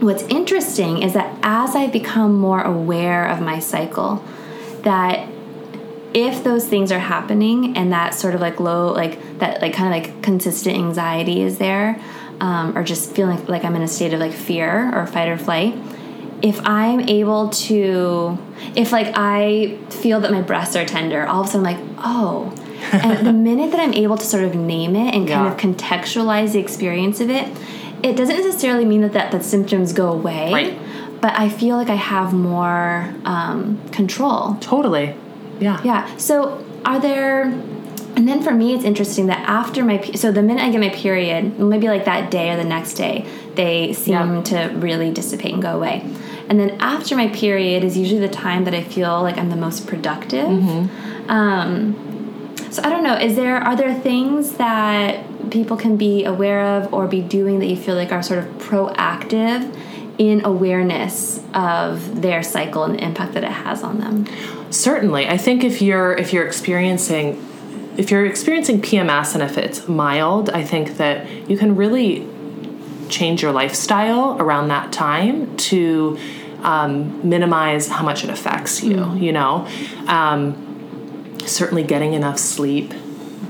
What's 0.00 0.24
interesting 0.24 1.02
is 1.02 1.12
that 1.14 1.38
as 1.42 1.76
I 1.76 1.86
become 1.86 2.34
more 2.34 2.60
aware 2.60 3.26
of 3.26 3.40
my 3.40 3.60
cycle, 3.60 4.24
that 4.82 5.28
if 6.12 6.42
those 6.44 6.66
things 6.66 6.90
are 6.92 6.98
happening 6.98 7.76
and 7.76 7.92
that 7.92 8.14
sort 8.14 8.34
of 8.34 8.40
like 8.40 8.60
low, 8.60 8.92
like 8.92 9.38
that, 9.38 9.62
like 9.62 9.72
kind 9.72 9.94
of 9.94 10.12
like 10.12 10.22
consistent 10.22 10.76
anxiety 10.76 11.40
is 11.40 11.58
there, 11.58 12.02
um, 12.40 12.76
or 12.76 12.82
just 12.82 13.12
feeling 13.12 13.46
like 13.46 13.64
I'm 13.64 13.76
in 13.76 13.82
a 13.82 13.88
state 13.88 14.12
of 14.12 14.20
like 14.20 14.32
fear 14.32 14.92
or 14.94 15.06
fight 15.06 15.28
or 15.28 15.38
flight, 15.38 15.74
if 16.42 16.60
I'm 16.64 17.00
able 17.08 17.50
to, 17.50 18.36
if 18.74 18.92
like 18.92 19.12
I 19.14 19.78
feel 19.90 20.20
that 20.20 20.30
my 20.32 20.42
breasts 20.42 20.74
are 20.76 20.84
tender, 20.84 21.26
all 21.26 21.42
of 21.42 21.46
a 21.46 21.50
sudden 21.50 21.66
I'm 21.66 21.76
like, 21.76 21.96
oh. 21.98 22.52
and 22.92 23.26
the 23.26 23.32
minute 23.50 23.70
that 23.70 23.80
I'm 23.80 23.94
able 23.94 24.16
to 24.18 24.24
sort 24.24 24.44
of 24.44 24.54
name 24.54 24.96
it 24.96 25.14
and 25.14 25.28
kind 25.28 25.28
Yeah. 25.28 25.52
of 25.52 25.56
contextualize 25.58 26.52
the 26.52 26.58
experience 26.58 27.20
of 27.20 27.30
it, 27.30 27.48
it 28.02 28.16
doesn't 28.16 28.36
necessarily 28.36 28.84
mean 28.84 29.02
that 29.02 29.12
that 29.12 29.30
the 29.30 29.42
symptoms 29.42 29.92
go 29.92 30.10
away. 30.12 30.52
Right. 30.52 30.78
But 31.20 31.38
I 31.38 31.48
feel 31.48 31.76
like 31.76 31.88
I 31.88 31.94
have 31.94 32.32
more 32.32 33.14
um, 33.24 33.80
control. 33.90 34.56
Totally. 34.60 35.14
Yeah. 35.60 35.80
Yeah. 35.84 36.16
So 36.16 36.64
are 36.84 36.98
there 37.00 37.42
and 38.14 38.28
then 38.28 38.42
for 38.42 38.50
me 38.52 38.74
it's 38.74 38.84
interesting 38.84 39.26
that 39.26 39.38
after 39.48 39.84
my 39.84 40.02
so 40.16 40.32
the 40.32 40.42
minute 40.42 40.62
I 40.64 40.70
get 40.70 40.80
my 40.80 40.88
period, 40.88 41.60
maybe 41.60 41.86
like 41.88 42.04
that 42.06 42.30
day 42.32 42.50
or 42.50 42.56
the 42.56 42.64
next 42.64 42.94
day, 42.94 43.24
they 43.54 43.92
seem 43.92 44.14
Yeah. 44.14 44.42
to 44.42 44.56
really 44.78 45.12
dissipate 45.12 45.52
and 45.54 45.62
go 45.62 45.76
away. 45.76 46.04
And 46.48 46.58
then 46.58 46.70
after 46.80 47.16
my 47.16 47.28
period 47.28 47.84
is 47.84 47.96
usually 47.96 48.20
the 48.20 48.28
time 48.28 48.64
that 48.64 48.74
I 48.74 48.82
feel 48.82 49.22
like 49.22 49.38
I'm 49.38 49.50
the 49.50 49.56
most 49.56 49.86
productive. 49.86 50.48
Um, 51.28 52.54
so 52.70 52.82
I 52.82 52.88
don't 52.88 53.04
know. 53.04 53.16
Is 53.16 53.36
there 53.36 53.56
are 53.56 53.76
there 53.76 53.94
things 53.94 54.54
that 54.54 55.50
people 55.50 55.76
can 55.76 55.96
be 55.96 56.24
aware 56.24 56.62
of 56.62 56.92
or 56.92 57.06
be 57.06 57.20
doing 57.20 57.58
that 57.58 57.66
you 57.66 57.76
feel 57.76 57.94
like 57.94 58.12
are 58.12 58.22
sort 58.22 58.38
of 58.38 58.46
proactive 58.58 59.76
in 60.18 60.44
awareness 60.44 61.40
of 61.54 62.22
their 62.22 62.42
cycle 62.42 62.84
and 62.84 62.94
the 62.94 63.04
impact 63.04 63.34
that 63.34 63.44
it 63.44 63.50
has 63.50 63.82
on 63.82 63.98
them? 63.98 64.26
Certainly. 64.70 65.28
I 65.28 65.36
think 65.36 65.64
if 65.64 65.82
you're 65.82 66.14
if 66.14 66.32
you're 66.32 66.46
experiencing 66.46 67.48
if 67.96 68.10
you're 68.10 68.24
experiencing 68.24 68.80
PMS 68.80 69.34
and 69.34 69.42
if 69.42 69.58
it's 69.58 69.86
mild, 69.86 70.48
I 70.50 70.64
think 70.64 70.96
that 70.96 71.28
you 71.50 71.58
can 71.58 71.76
really 71.76 72.26
change 73.12 73.42
your 73.42 73.52
lifestyle 73.52 74.36
around 74.40 74.68
that 74.68 74.92
time 74.92 75.56
to 75.56 76.18
um, 76.62 77.28
minimize 77.28 77.88
how 77.88 78.04
much 78.04 78.24
it 78.24 78.30
affects 78.30 78.82
you. 78.82 79.14
You 79.14 79.32
know, 79.32 79.68
um, 80.06 81.38
certainly 81.44 81.82
getting 81.82 82.14
enough 82.14 82.38
sleep, 82.38 82.92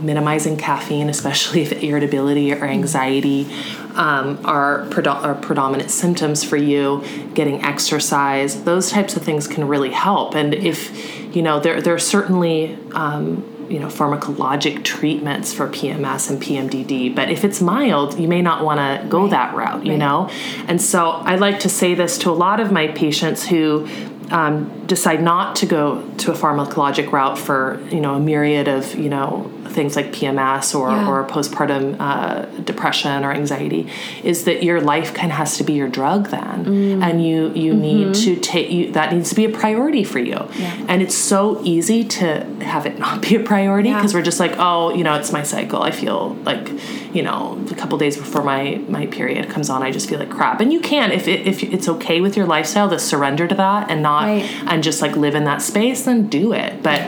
minimizing 0.01 0.57
caffeine, 0.57 1.09
especially 1.09 1.63
if 1.63 1.73
irritability 1.83 2.53
or 2.53 2.65
anxiety 2.65 3.47
um, 3.95 4.41
are, 4.45 4.89
are 5.07 5.35
predominant 5.35 5.91
symptoms 5.91 6.43
for 6.43 6.57
you. 6.57 7.05
Getting 7.35 7.63
exercise, 7.63 8.65
those 8.65 8.91
types 8.91 9.17
of 9.17 9.23
things 9.23 9.47
can 9.47 9.69
really 9.69 9.91
help. 9.91 10.35
And 10.35 10.55
if 10.55 11.35
you 11.35 11.43
know, 11.43 11.61
there 11.61 11.81
there 11.81 11.95
are 11.95 11.99
certainly 11.99 12.79
um, 12.93 13.45
you 13.73 13.79
know 13.79 13.87
pharmacologic 13.89 14.85
treatments 14.85 15.53
for 15.53 15.67
PMS 15.69 16.31
and 16.31 16.41
PMDD, 16.43 17.15
but 17.15 17.31
if 17.31 17.45
it's 17.45 17.61
mild, 17.61 18.19
you 18.21 18.29
may 18.29 18.43
not 18.43 18.63
want 18.65 18.79
to 18.79 19.09
go 19.09 19.29
that 19.29 19.55
route. 19.55 19.85
You 19.87 19.93
Right. 19.93 19.99
know, 19.99 20.29
and 20.69 20.81
so 20.81 21.11
I 21.11 21.37
like 21.37 21.61
to 21.61 21.69
say 21.69 21.95
this 21.95 22.19
to 22.19 22.31
a 22.31 22.37
lot 22.47 22.61
of 22.61 22.71
my 22.71 22.89
patients 22.89 23.47
who 23.47 23.89
um, 24.31 24.87
decide 24.87 25.23
not 25.23 25.57
to 25.57 25.67
go 25.67 26.09
to 26.19 26.33
a 26.33 26.35
pharmacologic 26.35 27.13
route 27.13 27.39
for 27.39 27.81
you 27.91 28.01
know 28.01 28.15
a 28.15 28.21
myriad 28.21 28.69
of 28.69 28.95
you 28.95 29.09
know 29.09 29.51
things 29.73 29.97
like 29.97 30.13
PMS 30.13 30.75
or, 30.79 30.91
Yeah. 30.91 31.09
or 31.09 31.25
postpartum 31.27 31.97
uh, 31.99 32.47
depression 32.63 33.25
or 33.25 33.33
anxiety 33.33 33.89
is 34.23 34.45
that 34.45 34.63
your 34.63 34.81
life 34.81 35.15
kind 35.15 35.31
of 35.33 35.39
has 35.39 35.57
to 35.59 35.65
be 35.65 35.73
your 35.75 35.89
drug 35.89 36.29
then 36.29 36.65
Mm. 36.65 37.03
and 37.03 37.25
you 37.27 37.51
you 37.55 37.73
need 37.75 38.15
to 38.27 38.37
take 38.37 38.71
you 38.71 38.93
that 38.93 39.13
needs 39.13 39.29
to 39.31 39.35
be 39.35 39.45
a 39.45 39.49
priority 39.63 40.05
for 40.05 40.19
you 40.19 40.35
Mm-hmm. 40.43 40.63
Yeah. 40.63 40.87
and 40.91 41.03
it's 41.03 41.15
so 41.15 41.61
easy 41.65 42.05
to 42.19 42.27
have 42.73 42.85
it 42.87 42.99
not 42.99 43.23
be 43.23 43.35
a 43.37 43.41
priority 43.41 43.89
Yeah. 43.89 43.97
because 43.99 44.15
we're 44.15 44.23
just 44.33 44.41
like 44.41 44.55
oh 44.59 44.95
you 44.95 45.05
know 45.05 45.15
it's 45.15 45.33
my 45.33 45.43
cycle 45.43 45.83
i 45.83 45.91
feel 45.91 46.37
like 46.51 46.69
you 47.17 47.23
know 47.23 47.41
a 47.71 47.75
couple 47.75 47.97
days 47.99 48.17
before 48.17 48.43
my 48.43 48.81
my 48.89 49.07
period 49.07 49.49
comes 49.55 49.69
on 49.71 49.83
i 49.83 49.91
just 49.91 50.09
feel 50.09 50.19
like 50.19 50.31
crap 50.31 50.61
and 50.61 50.73
you 50.73 50.81
can 50.81 51.11
if 51.13 51.27
it, 51.29 51.47
if 51.47 51.63
it's 51.63 51.89
okay 51.89 52.21
with 52.21 52.37
your 52.37 52.47
lifestyle 52.47 52.89
to 52.91 52.99
surrender 52.99 53.47
to 53.49 53.55
that 53.55 53.91
and 53.91 54.03
not 54.03 54.23
Right. 54.25 54.45
and 54.71 54.83
just 54.83 55.01
like 55.03 55.17
live 55.17 55.35
in 55.35 55.45
that 55.45 55.61
space 55.63 56.01
then 56.05 56.29
do 56.29 56.53
it 56.53 56.83
but 56.83 57.01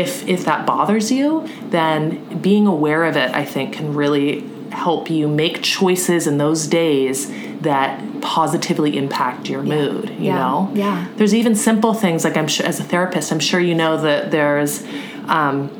if 0.00 0.26
if 0.28 0.44
that 0.44 0.66
bothers 0.66 1.10
you 1.10 1.28
then 1.70 2.40
being 2.40 2.66
aware 2.66 3.04
of 3.04 3.16
it 3.16 3.30
i 3.34 3.44
think 3.44 3.72
can 3.74 3.94
really 3.94 4.44
help 4.70 5.10
you 5.10 5.26
make 5.28 5.62
choices 5.62 6.26
in 6.26 6.38
those 6.38 6.66
days 6.66 7.30
that 7.60 8.00
positively 8.20 8.96
impact 8.96 9.48
your 9.48 9.62
mood 9.62 10.08
you 10.10 10.26
Yeah. 10.26 10.36
know 10.36 10.70
Yeah. 10.74 11.06
there's 11.16 11.34
even 11.34 11.54
simple 11.54 11.92
things 11.94 12.24
like 12.24 12.36
i'm 12.36 12.46
sure 12.48 12.66
as 12.66 12.78
a 12.80 12.84
therapist 12.84 13.32
i'm 13.32 13.40
sure 13.40 13.60
you 13.60 13.74
know 13.74 13.96
that 13.96 14.30
there's 14.30 14.84
um, 15.26 15.70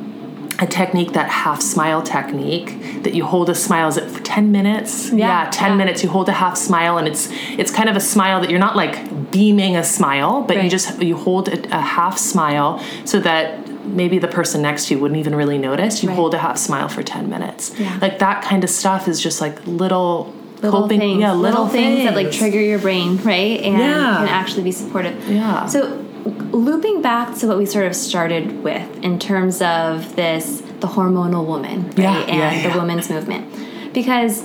a 0.58 0.66
technique 0.66 1.12
that 1.12 1.28
half 1.30 1.62
smile 1.62 2.02
technique 2.02 3.02
that 3.04 3.14
you 3.14 3.24
hold 3.24 3.48
a 3.48 3.54
smile 3.54 3.88
is 3.88 3.96
it 3.96 4.10
for 4.10 4.22
10 4.22 4.52
minutes 4.52 5.10
Yeah, 5.10 5.48
10 5.50 5.70
yeah. 5.70 5.76
minutes 5.76 6.02
you 6.02 6.10
hold 6.10 6.28
a 6.28 6.32
half 6.32 6.56
smile 6.56 6.98
and 6.98 7.08
it's 7.08 7.28
it's 7.56 7.70
kind 7.70 7.88
of 7.88 7.96
a 7.96 8.00
smile 8.00 8.40
that 8.42 8.50
you're 8.50 8.58
not 8.58 8.76
like 8.76 9.30
beaming 9.30 9.76
a 9.76 9.84
smile 9.84 10.42
but 10.42 10.62
you 10.62 10.68
just 10.68 11.00
you 11.00 11.16
hold 11.16 11.48
a, 11.48 11.76
a 11.76 11.80
half 11.80 12.18
smile 12.18 12.82
so 13.06 13.18
that 13.20 13.58
maybe 13.94 14.18
the 14.18 14.28
person 14.28 14.62
next 14.62 14.86
to 14.86 14.94
you 14.94 15.00
wouldn't 15.00 15.18
even 15.18 15.34
really 15.34 15.58
notice 15.58 16.02
you 16.02 16.08
Right. 16.08 16.16
hold 16.16 16.34
a 16.34 16.38
half 16.38 16.58
smile 16.58 16.88
for 16.88 17.02
10 17.02 17.28
minutes 17.28 17.72
Yeah. 17.78 17.98
like 18.00 18.18
that 18.20 18.42
kind 18.42 18.64
of 18.64 18.70
stuff 18.70 19.08
is 19.08 19.20
just 19.20 19.40
like 19.40 19.56
little 19.66 20.32
little 20.62 20.82
coping 20.82 21.00
things, 21.00 21.20
yeah 21.20 21.32
little, 21.32 21.66
things, 21.68 22.04
that 22.04 22.14
like 22.14 22.30
trigger 22.30 22.60
your 22.60 22.78
brain, 22.78 23.18
right? 23.24 23.60
And 23.62 23.78
Yeah. 23.78 24.16
can 24.18 24.28
actually 24.28 24.62
be 24.64 24.72
supportive. 24.72 25.14
Yeah. 25.28 25.64
So, 25.66 26.04
looping 26.52 27.00
back 27.00 27.34
to 27.38 27.46
what 27.48 27.56
we 27.56 27.64
sort 27.64 27.86
of 27.86 27.96
started 27.96 28.62
with 28.62 28.82
in 29.02 29.18
terms 29.18 29.62
of 29.62 30.16
this, 30.16 30.62
the 30.80 30.86
hormonal 30.86 31.46
woman, 31.46 31.86
right, 31.96 31.98
Yeah, 31.98 32.18
and 32.28 32.62
yeah, 32.62 32.72
the 32.72 32.78
women's 32.78 33.08
movement, 33.08 33.46
because 33.94 34.42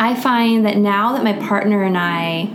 I 0.00 0.16
find 0.16 0.66
that 0.66 0.76
now 0.78 1.12
that 1.12 1.22
my 1.22 1.34
partner 1.34 1.84
and 1.84 1.96
I. 1.96 2.48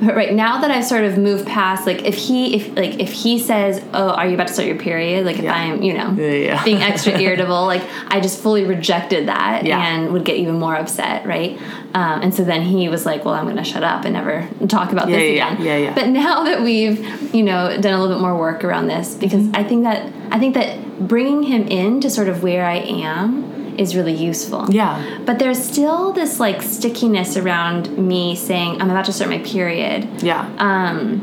Right 0.00 0.32
now 0.32 0.60
that 0.62 0.70
I've 0.70 0.84
sort 0.84 1.04
of 1.04 1.18
moved 1.18 1.46
past, 1.46 1.86
like 1.86 2.04
if 2.04 2.14
he, 2.14 2.56
if 2.56 2.76
like 2.76 2.98
if 3.00 3.12
he 3.12 3.38
says, 3.38 3.82
"Oh, 3.92 4.10
are 4.10 4.26
you 4.26 4.34
about 4.34 4.46
to 4.48 4.52
start 4.54 4.66
your 4.68 4.78
period?" 4.78 5.26
Like 5.26 5.36
if 5.38 5.44
Yeah. 5.44 5.54
I'm, 5.54 5.82
you 5.82 5.92
know, 5.92 6.12
Yeah, 6.12 6.64
being 6.64 6.82
extra 6.90 7.18
irritable, 7.18 7.66
like 7.66 7.82
I 8.08 8.20
just 8.20 8.40
fully 8.42 8.64
rejected 8.64 9.28
that 9.28 9.64
Yeah. 9.66 9.78
and 9.78 10.12
would 10.12 10.24
get 10.24 10.36
even 10.36 10.58
more 10.58 10.74
upset, 10.76 11.26
right? 11.26 11.58
Um, 11.92 12.22
and 12.22 12.34
so 12.34 12.44
then 12.44 12.62
he 12.62 12.88
was 12.88 13.04
like, 13.04 13.24
"Well, 13.24 13.34
I'm 13.34 13.44
going 13.44 13.56
to 13.56 13.64
shut 13.64 13.82
up 13.82 14.04
and 14.04 14.14
never 14.14 14.48
talk 14.68 14.92
about 14.92 15.06
this 15.08 15.16
again." 15.32 15.60
yeah, 15.60 15.76
yeah. 15.76 15.94
But 15.94 16.08
now 16.08 16.44
that 16.44 16.62
we've, 16.62 17.34
you 17.34 17.42
know, 17.42 17.76
done 17.80 17.92
a 17.92 18.00
little 18.00 18.16
bit 18.16 18.22
more 18.22 18.36
work 18.38 18.64
around 18.64 18.86
this, 18.86 19.14
because 19.14 19.40
Mm-hmm. 19.42 19.56
I 19.56 19.64
think 19.64 19.82
that 19.84 20.12
I 20.30 20.38
think 20.38 20.54
that 20.54 21.08
bringing 21.08 21.42
him 21.42 21.66
in 21.68 22.00
to 22.02 22.10
sort 22.10 22.28
of 22.28 22.42
where 22.42 22.64
I 22.64 22.76
am 22.76 23.49
is 23.80 23.96
really 23.96 24.12
useful. 24.30 24.62
Yeah. 24.70 25.18
But 25.26 25.38
there's 25.40 25.60
still 25.72 26.12
this 26.12 26.38
like 26.38 26.60
stickiness 26.62 27.36
around 27.36 27.96
me 27.96 28.36
saying 28.36 28.80
I'm 28.80 28.90
about 28.90 29.06
to 29.06 29.12
start 29.12 29.30
my 29.30 29.38
period 29.38 30.22
yeah 30.22 30.42
um, 30.58 31.20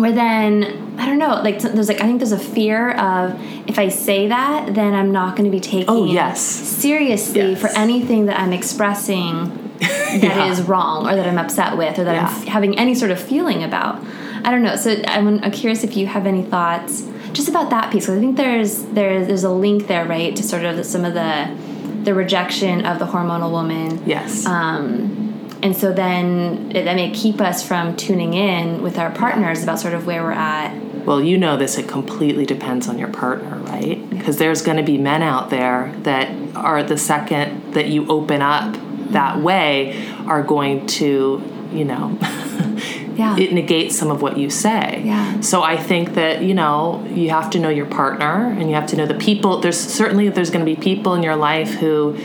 where 0.00 0.12
then 0.12 0.50
I 0.98 1.06
don't 1.06 1.18
know, 1.18 1.34
like 1.42 1.58
there's 1.60 1.88
like 1.88 2.00
I 2.00 2.06
think 2.06 2.18
there's 2.22 2.32
a 2.32 2.38
fear 2.56 2.92
of 2.92 3.24
if 3.68 3.78
I 3.78 3.88
say 3.88 4.28
that, 4.28 4.74
then 4.74 4.92
I'm 4.94 5.10
not 5.12 5.36
going 5.36 5.44
to 5.50 5.50
be 5.50 5.60
taken 5.60 5.86
Oh, 5.94 6.04
yes. 6.04 6.40
seriously 6.40 7.40
Yes. 7.52 7.60
for 7.60 7.68
anything 7.86 8.26
that 8.26 8.38
I'm 8.42 8.52
expressing 8.52 9.32
that 9.80 10.48
is 10.50 10.58
Yeah. 10.60 10.64
wrong 10.70 11.06
or 11.08 11.14
that 11.16 11.26
I'm 11.26 11.38
upset 11.38 11.76
with 11.76 11.98
or 11.98 12.04
that 12.04 12.14
I'm 12.16 12.24
f- 12.26 12.44
having 12.44 12.78
any 12.78 12.94
sort 12.94 13.10
of 13.10 13.18
feeling 13.20 13.62
about. 13.64 13.94
I 14.44 14.50
don't 14.50 14.62
know. 14.62 14.76
So 14.76 14.90
I'm, 15.06 15.40
curious 15.50 15.82
if 15.84 15.96
you 15.96 16.06
have 16.06 16.26
any 16.26 16.42
thoughts 16.42 16.92
just 17.32 17.48
about 17.48 17.70
that 17.70 17.90
piece. 17.92 18.06
'cause 18.06 18.16
I 18.18 18.20
think 18.20 18.36
there's 18.36 18.72
there's 18.98 19.26
there's 19.28 19.44
a 19.44 19.50
link 19.66 19.86
there, 19.88 20.04
right, 20.04 20.34
to 20.36 20.42
sort 20.42 20.64
of 20.64 20.84
some 20.84 21.04
of 21.04 21.14
the 21.14 21.48
the 22.04 22.14
rejection 22.14 22.84
of 22.84 22.98
the 22.98 23.06
hormonal 23.06 23.50
woman. 23.50 24.02
Yes. 24.06 24.46
Um, 24.46 25.22
and 25.62 25.76
so 25.76 25.92
then 25.92 26.72
it, 26.74 26.84
that 26.84 26.96
may 26.96 27.10
keep 27.10 27.40
us 27.40 27.66
from 27.66 27.96
tuning 27.96 28.34
in 28.34 28.82
with 28.82 28.98
our 28.98 29.10
partners 29.10 29.62
about 29.62 29.78
sort 29.78 29.94
of 29.94 30.06
where 30.06 30.22
we're 30.22 30.32
at. 30.32 30.76
Well, 31.06 31.22
you 31.22 31.38
know 31.38 31.56
this, 31.56 31.78
it 31.78 31.88
completely 31.88 32.46
depends 32.46 32.88
on 32.88 32.98
your 32.98 33.08
partner, 33.08 33.58
right? 33.58 34.08
Because 34.10 34.38
there's 34.38 34.62
going 34.62 34.76
to 34.76 34.82
be 34.82 34.98
men 34.98 35.22
out 35.22 35.50
there 35.50 35.92
that 36.02 36.56
are 36.56 36.82
the 36.82 36.96
second 36.96 37.74
that 37.74 37.88
you 37.88 38.06
open 38.08 38.42
up 38.42 38.76
that 39.10 39.38
way 39.38 40.06
are 40.26 40.42
going 40.42 40.86
to, 40.86 41.42
you 41.72 41.84
know, 41.84 42.18
Yeah. 43.16 43.36
it 43.36 43.52
negates 43.52 43.98
some 43.98 44.10
of 44.10 44.22
what 44.22 44.38
you 44.38 44.48
say. 44.50 45.02
Yeah. 45.04 45.40
So 45.40 45.62
I 45.62 45.76
think 45.76 46.14
that, 46.14 46.42
you 46.42 46.54
know, 46.54 47.04
you 47.14 47.30
have 47.30 47.50
to 47.50 47.58
know 47.58 47.68
your 47.68 47.86
partner 47.86 48.48
and 48.58 48.68
you 48.68 48.74
have 48.74 48.86
to 48.88 48.96
know 48.96 49.06
the 49.06 49.14
people. 49.14 49.58
There's 49.60 49.78
certainly 49.78 50.28
there's 50.30 50.50
going 50.50 50.64
to 50.64 50.70
be 50.74 50.80
people 50.80 51.14
in 51.14 51.22
your 51.22 51.36
life 51.36 51.74
who 51.74 52.16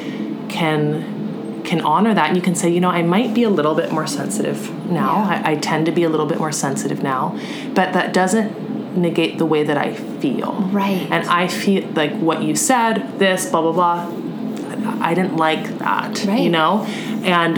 can 0.49 1.61
can 1.65 1.81
honor 1.81 2.13
that 2.13 2.27
and 2.27 2.37
you 2.37 2.41
can 2.41 2.55
say 2.55 2.69
you 2.69 2.79
know 2.79 2.89
i 2.89 3.01
might 3.03 3.33
be 3.33 3.43
a 3.43 3.49
little 3.49 3.75
bit 3.75 3.91
more 3.91 4.07
sensitive 4.07 4.71
now 4.89 5.15
Yeah. 5.29 5.41
I, 5.45 5.51
I 5.51 5.55
tend 5.55 5.85
to 5.87 5.91
be 5.91 6.03
a 6.03 6.09
little 6.09 6.25
bit 6.25 6.37
more 6.39 6.53
sensitive 6.53 7.03
now 7.03 7.37
but 7.75 7.91
that 7.91 8.13
doesn't 8.13 8.97
negate 8.97 9.37
the 9.37 9.45
way 9.45 9.63
that 9.63 9.77
i 9.77 9.93
feel 9.93 10.53
Right. 10.71 11.05
and 11.11 11.27
i 11.27 11.47
feel 11.49 11.85
like 11.89 12.13
what 12.19 12.41
you 12.41 12.55
said 12.55 13.19
this 13.19 13.49
blah 13.49 13.61
blah 13.61 13.73
blah 13.73 15.01
i 15.05 15.13
didn't 15.13 15.35
like 15.35 15.77
that 15.79 16.23
Right. 16.23 16.39
you 16.39 16.49
know 16.49 16.85
and 17.23 17.57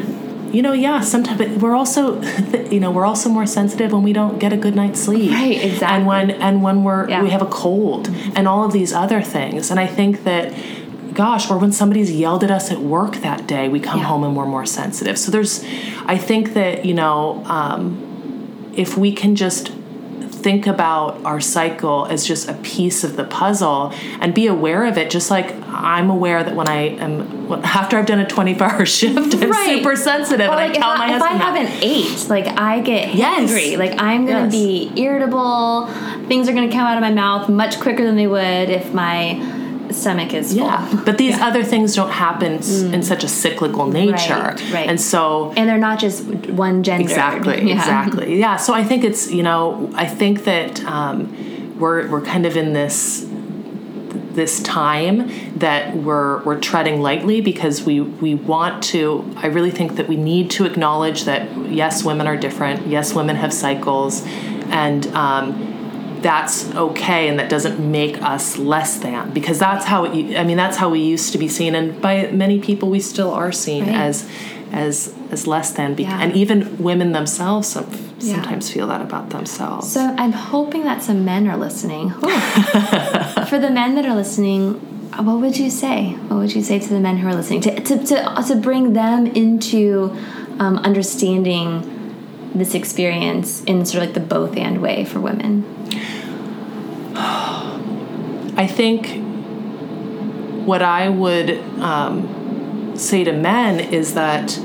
you 0.53 0.61
know 0.61 0.73
yeah 0.73 0.99
sometimes 1.01 1.37
but 1.37 1.49
we're 1.61 1.75
also 1.75 2.21
you 2.71 2.79
know 2.79 2.91
we're 2.91 3.05
also 3.05 3.29
more 3.29 3.45
sensitive 3.45 3.91
when 3.91 4.03
we 4.03 4.13
don't 4.13 4.39
get 4.39 4.51
a 4.53 4.57
good 4.57 4.75
night's 4.75 4.99
sleep 5.01 5.31
Right, 5.31 5.63
exactly. 5.63 5.87
and 5.97 6.05
when 6.05 6.31
and 6.31 6.63
when 6.63 6.83
we're 6.83 7.09
Yeah. 7.09 7.21
we 7.23 7.29
have 7.29 7.41
a 7.41 7.45
cold 7.47 8.09
and 8.35 8.47
all 8.47 8.65
of 8.65 8.71
these 8.73 8.91
other 8.93 9.21
things 9.21 9.69
and 9.71 9.79
i 9.79 9.87
think 9.87 10.23
that 10.23 10.53
gosh 11.13 11.49
or 11.51 11.57
when 11.57 11.71
somebody's 11.71 12.11
yelled 12.11 12.43
at 12.43 12.51
us 12.51 12.71
at 12.71 12.79
work 12.79 13.17
that 13.17 13.47
day 13.47 13.67
we 13.69 13.79
come 13.79 13.99
Yeah. 13.99 14.05
home 14.05 14.23
and 14.23 14.35
we're 14.35 14.45
more 14.45 14.65
sensitive 14.65 15.17
so 15.17 15.31
there's 15.31 15.63
i 16.05 16.17
think 16.17 16.53
that 16.53 16.85
you 16.85 16.93
know 16.93 17.43
um, 17.45 18.71
if 18.75 18.97
we 18.97 19.11
can 19.11 19.35
just 19.35 19.71
think 20.39 20.67
about 20.67 21.23
our 21.25 21.39
cycle 21.39 22.05
as 22.07 22.25
just 22.25 22.47
a 22.49 22.53
piece 22.55 23.03
of 23.03 23.15
the 23.15 23.23
puzzle 23.23 23.93
and 24.21 24.33
be 24.33 24.47
aware 24.47 24.85
of 24.85 24.97
it 24.97 25.09
just 25.09 25.29
like 25.29 25.53
i'm 25.67 26.09
aware 26.09 26.43
that 26.43 26.55
when 26.55 26.67
i 26.67 26.89
am 26.97 27.51
after 27.63 27.97
i've 27.97 28.05
done 28.05 28.19
a 28.19 28.27
24 28.27 28.67
hour 28.67 28.85
shift 28.85 29.33
i'm 29.35 29.49
Right. 29.51 29.77
super 29.79 29.95
sensitive 29.95 30.47
Or 30.49 30.53
and 30.53 30.73
like 30.73 30.77
i 30.77 30.79
tell 30.79 30.93
if, 30.93 30.99
my 30.99 31.05
I, 31.05 31.15
if 31.15 31.21
I 31.21 31.37
that. 31.37 31.41
haven't 31.41 31.83
ate, 31.83 32.29
like 32.29 32.47
I 32.59 32.79
get 32.81 33.13
Yes. 33.15 33.49
hungry. 33.49 33.77
Like 33.77 33.99
I'm 34.01 34.25
gonna 34.25 34.43
Yes. 34.45 34.51
be 34.51 34.91
irritable. 35.01 35.87
Things 36.27 36.47
are 36.49 36.53
gonna 36.53 36.71
come 36.71 36.81
out 36.81 36.97
of 36.97 37.01
my 37.01 37.11
mouth 37.11 37.49
much 37.49 37.79
quicker 37.79 38.03
than 38.05 38.15
they 38.15 38.27
would 38.27 38.69
if 38.69 38.93
my 38.93 39.33
stomach 39.91 40.33
is 40.33 40.53
full. 40.53 40.65
Yeah, 40.65 41.01
but 41.05 41.17
these 41.17 41.37
other 41.39 41.63
things 41.63 41.95
don't 41.95 42.11
happen 42.11 42.53
s 42.59 42.81
in 42.81 43.01
such 43.03 43.23
a 43.23 43.27
cyclical 43.27 43.85
nature, 43.87 44.33
Right, 44.33 44.71
right. 44.73 44.89
and 44.89 44.99
so 44.99 45.53
And 45.57 45.67
they're 45.69 45.77
not 45.89 45.99
just 45.99 46.23
one 46.65 46.83
gender. 46.83 47.01
exactly, 47.03 47.57
Yeah. 47.67 47.75
exactly, 47.75 48.39
yeah. 48.39 48.55
So 48.57 48.73
I 48.73 48.83
think 48.83 49.03
it's 49.03 49.31
you 49.31 49.43
know 49.43 49.89
I 49.95 50.05
think 50.05 50.43
that 50.45 50.83
um, 50.85 51.17
we're 51.79 52.07
we're 52.11 52.21
kind 52.33 52.45
of 52.45 52.55
in 52.57 52.73
this 52.73 53.25
this 54.33 54.59
time 54.61 55.15
that 55.57 55.95
we're 55.95 56.41
we're 56.43 56.59
treading 56.59 57.01
lightly 57.01 57.41
because 57.41 57.83
we 57.83 57.99
we 58.01 58.35
want 58.35 58.83
to 58.83 58.99
I 59.37 59.47
really 59.47 59.71
think 59.71 59.95
that 59.97 60.07
we 60.07 60.15
need 60.15 60.49
to 60.51 60.65
acknowledge 60.65 61.23
that 61.25 61.41
yes 61.81 62.03
women 62.03 62.27
are 62.27 62.37
different 62.37 62.87
yes 62.87 63.13
women 63.13 63.35
have 63.35 63.51
cycles 63.51 64.23
and 64.71 65.07
um, 65.07 65.45
that's 66.21 66.69
okay 66.75 67.27
and 67.29 67.39
that 67.39 67.49
doesn't 67.49 67.79
make 67.79 68.21
us 68.21 68.57
less 68.57 68.97
than 68.99 69.31
because 69.31 69.57
that's 69.59 69.85
how 69.85 70.05
it, 70.05 70.37
I 70.37 70.43
mean 70.43 70.57
that's 70.57 70.77
how 70.77 70.89
we 70.89 70.99
used 71.01 71.31
to 71.33 71.37
be 71.37 71.47
seen 71.47 71.75
and 71.75 72.01
by 72.01 72.29
many 72.31 72.59
people 72.59 72.89
we 72.89 72.99
still 72.99 73.31
are 73.31 73.51
seen 73.51 73.85
Right. 73.85 73.95
as 73.95 74.29
as 74.71 75.13
as 75.31 75.47
less 75.47 75.71
than 75.71 75.93
be- 75.95 76.03
Yeah. 76.03 76.19
and 76.21 76.35
even 76.35 76.77
women 76.77 77.11
themselves 77.11 77.67
some, 77.69 77.85
Yeah. 78.19 78.35
sometimes 78.35 78.69
feel 78.69 78.87
that 78.87 79.01
about 79.01 79.29
themselves 79.29 79.91
So 79.91 80.01
I'm 80.17 80.31
hoping 80.33 80.83
that 80.83 81.01
some 81.03 81.23
men 81.25 81.47
are 81.47 81.57
listening. 81.57 82.09
For 83.49 83.57
the 83.59 83.69
men 83.71 83.95
that 83.95 84.05
are 84.05 84.15
listening, 84.15 84.73
what 85.17 85.39
would 85.41 85.57
you 85.57 85.69
say? 85.69 86.13
What 86.27 86.37
would 86.37 86.55
you 86.55 86.61
say 86.63 86.77
to 86.79 86.89
the 86.89 86.99
men 86.99 87.17
who 87.17 87.27
are 87.27 87.35
listening 87.35 87.61
to 87.61 87.71
to 87.79 87.97
to, 88.09 88.43
to 88.47 88.55
bring 88.55 88.93
them 88.93 89.25
into 89.27 90.15
um, 90.59 90.77
understanding 90.89 91.95
this 92.53 92.73
experience 92.75 93.63
in 93.65 93.85
sort 93.85 94.03
of 94.03 94.09
like 94.09 94.13
the 94.15 94.19
both 94.35 94.55
and 94.57 94.81
way 94.81 95.05
for 95.05 95.19
women? 95.19 95.63
I 98.59 98.67
think 98.67 99.07
what 100.67 100.81
I 100.81 101.07
would 101.09 101.51
um, 101.79 102.93
say 102.95 103.23
to 103.23 103.31
men 103.31 103.79
is 103.79 104.13
that 104.15 104.59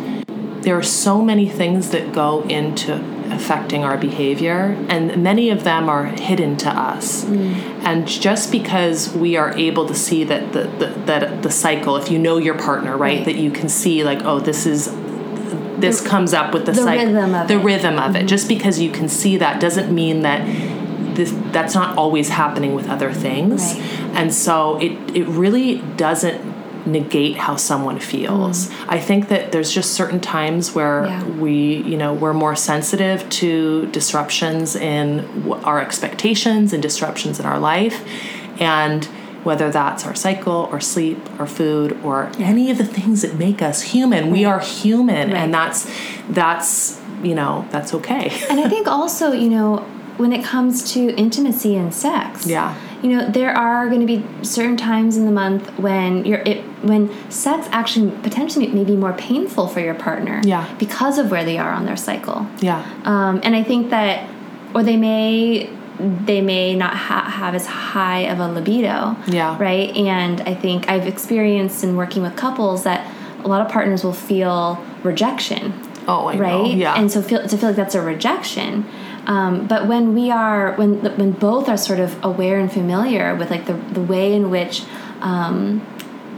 there 0.62 0.76
are 0.76 0.82
so 0.82 1.22
many 1.22 1.48
things 1.48 1.90
that 1.90 2.12
go 2.12 2.42
into 2.42 2.94
affecting 3.32 3.84
our 3.84 3.96
behavior, 3.96 4.76
and 4.88 5.22
many 5.22 5.48
of 5.50 5.62
them 5.64 5.88
are 5.88 6.06
hidden 6.06 6.56
to 6.58 6.68
us. 6.70 7.24
And 7.24 8.06
just 8.08 8.50
because 8.50 9.14
we 9.14 9.36
are 9.36 9.52
able 9.56 9.86
to 9.86 9.94
see 9.94 10.24
that 10.24 10.52
the, 10.52 10.64
the 10.64 10.86
that 11.06 11.42
the 11.42 11.50
cycle, 11.50 11.96
if 11.96 12.10
you 12.10 12.18
know 12.18 12.38
your 12.38 12.58
partner, 12.58 12.96
right, 12.96 13.18
Right. 13.18 13.24
that 13.26 13.36
you 13.36 13.50
can 13.50 13.68
see 13.68 14.02
like, 14.04 14.20
oh, 14.24 14.40
this 14.40 14.66
is 14.66 14.90
this 15.78 16.00
comes 16.00 16.32
up 16.32 16.52
with 16.54 16.66
the, 16.66 16.72
the 16.72 16.82
cycle, 16.82 17.06
rhythm 17.14 17.34
of 17.34 17.48
the 17.48 17.54
it. 17.54 17.56
Mm-hmm. 17.58 17.66
rhythm 17.66 17.98
of 17.98 18.16
it. 18.16 18.26
Just 18.26 18.48
because 18.48 18.80
you 18.80 18.90
can 18.90 19.08
see 19.08 19.36
that 19.38 19.60
doesn't 19.60 19.94
mean 19.94 20.22
that 20.22 20.40
this 21.14 21.32
that's 21.52 21.74
not 21.74 21.96
always 21.96 22.28
happening 22.28 22.74
with 22.74 22.88
other 22.88 23.12
things. 23.12 23.74
Right. 23.74 23.82
And 24.14 24.34
so 24.34 24.78
it 24.78 24.92
it 25.16 25.26
really 25.28 25.78
doesn't 25.96 26.52
negate 26.86 27.36
how 27.36 27.56
someone 27.56 27.98
feels. 27.98 28.70
I 28.88 28.98
think 29.00 29.28
that 29.28 29.52
there's 29.52 29.72
just 29.72 29.92
certain 29.92 30.20
times 30.20 30.74
where 30.74 31.02
Mm. 31.04 31.08
Yeah. 31.08 31.40
we, 31.42 31.76
you 31.90 31.96
know, 31.96 32.12
we're 32.12 32.34
more 32.34 32.54
sensitive 32.54 33.26
to 33.40 33.86
disruptions 33.86 34.76
in 34.76 35.24
our 35.64 35.80
expectations 35.80 36.72
and 36.74 36.82
disruptions 36.82 37.40
in 37.40 37.46
our 37.46 37.58
life 37.58 38.04
and 38.60 39.06
whether 39.44 39.70
that's 39.70 40.04
our 40.06 40.14
cycle 40.14 40.68
or 40.72 40.78
sleep 40.80 41.18
or 41.40 41.46
food 41.46 41.98
or 42.04 42.30
any 42.38 42.70
of 42.70 42.76
the 42.78 42.84
things 42.84 43.22
that 43.22 43.34
make 43.38 43.62
us 43.62 43.80
human. 43.80 44.30
We 44.30 44.44
are 44.44 44.60
human 44.60 45.30
Right. 45.30 45.36
and 45.42 45.54
that's 45.54 45.90
that's, 46.28 47.00
you 47.22 47.34
know, 47.34 47.64
that's 47.70 47.94
okay. 47.94 48.30
And 48.50 48.60
I 48.60 48.68
think 48.68 48.86
also, 48.88 49.32
you 49.32 49.48
know, 49.48 49.84
when 50.16 50.32
it 50.32 50.44
comes 50.44 50.92
to 50.92 51.14
intimacy 51.16 51.74
and 51.76 51.92
sex, 51.92 52.46
Yeah. 52.46 52.74
you 53.02 53.10
know, 53.10 53.28
there 53.28 53.50
are 53.56 53.88
going 53.88 54.00
to 54.00 54.06
be 54.06 54.24
certain 54.42 54.76
times 54.76 55.16
in 55.16 55.26
the 55.26 55.32
month 55.32 55.68
when 55.78 56.24
you're 56.24 56.42
it 56.44 56.62
when 56.82 57.10
sex 57.30 57.66
actually 57.72 58.10
potentially 58.22 58.66
may 58.68 58.84
be 58.84 58.94
more 58.96 59.12
painful 59.14 59.66
for 59.68 59.80
your 59.80 59.94
partner, 59.94 60.40
Yeah. 60.44 60.66
because 60.78 61.18
of 61.18 61.30
where 61.30 61.44
they 61.44 61.58
are 61.58 61.72
on 61.72 61.84
their 61.86 61.96
cycle. 61.96 62.46
yeah. 62.60 62.82
Um, 63.04 63.40
and 63.42 63.56
I 63.56 63.62
think 63.62 63.90
that, 63.90 64.28
or 64.74 64.82
they 64.82 64.96
may 64.96 65.68
they 66.26 66.40
may 66.40 66.74
not 66.74 66.92
ha- 66.94 67.30
have 67.30 67.54
as 67.54 67.66
high 67.66 68.20
of 68.22 68.40
a 68.40 68.48
libido, 68.48 69.16
Yeah. 69.28 69.56
right. 69.60 69.94
And 69.96 70.40
I 70.40 70.52
think 70.54 70.90
I've 70.90 71.06
experienced 71.06 71.84
in 71.84 71.96
working 71.96 72.20
with 72.22 72.34
couples 72.34 72.82
that 72.82 73.06
a 73.44 73.48
lot 73.48 73.60
of 73.64 73.68
partners 73.70 74.02
will 74.02 74.12
feel 74.12 74.78
rejection 75.04 75.72
Oh, 76.08 76.26
I 76.28 76.34
know. 76.34 76.40
right? 76.64 76.74
Yeah. 76.74 76.94
And 76.98 77.10
so 77.12 77.22
feel 77.22 77.46
to 77.46 77.56
feel 77.56 77.68
like 77.70 77.76
that's 77.76 77.94
a 77.94 78.02
rejection. 78.02 78.84
Um, 79.26 79.66
but 79.66 79.86
when 79.86 80.14
we 80.14 80.30
are 80.30 80.74
when 80.74 81.00
when 81.16 81.32
both 81.32 81.68
are 81.68 81.76
sort 81.76 82.00
of 82.00 82.22
aware 82.24 82.58
and 82.58 82.70
familiar 82.70 83.34
with 83.34 83.50
like 83.50 83.66
the 83.66 83.74
the 83.74 84.02
way 84.02 84.34
in 84.34 84.50
which 84.50 84.82
um, 85.20 85.86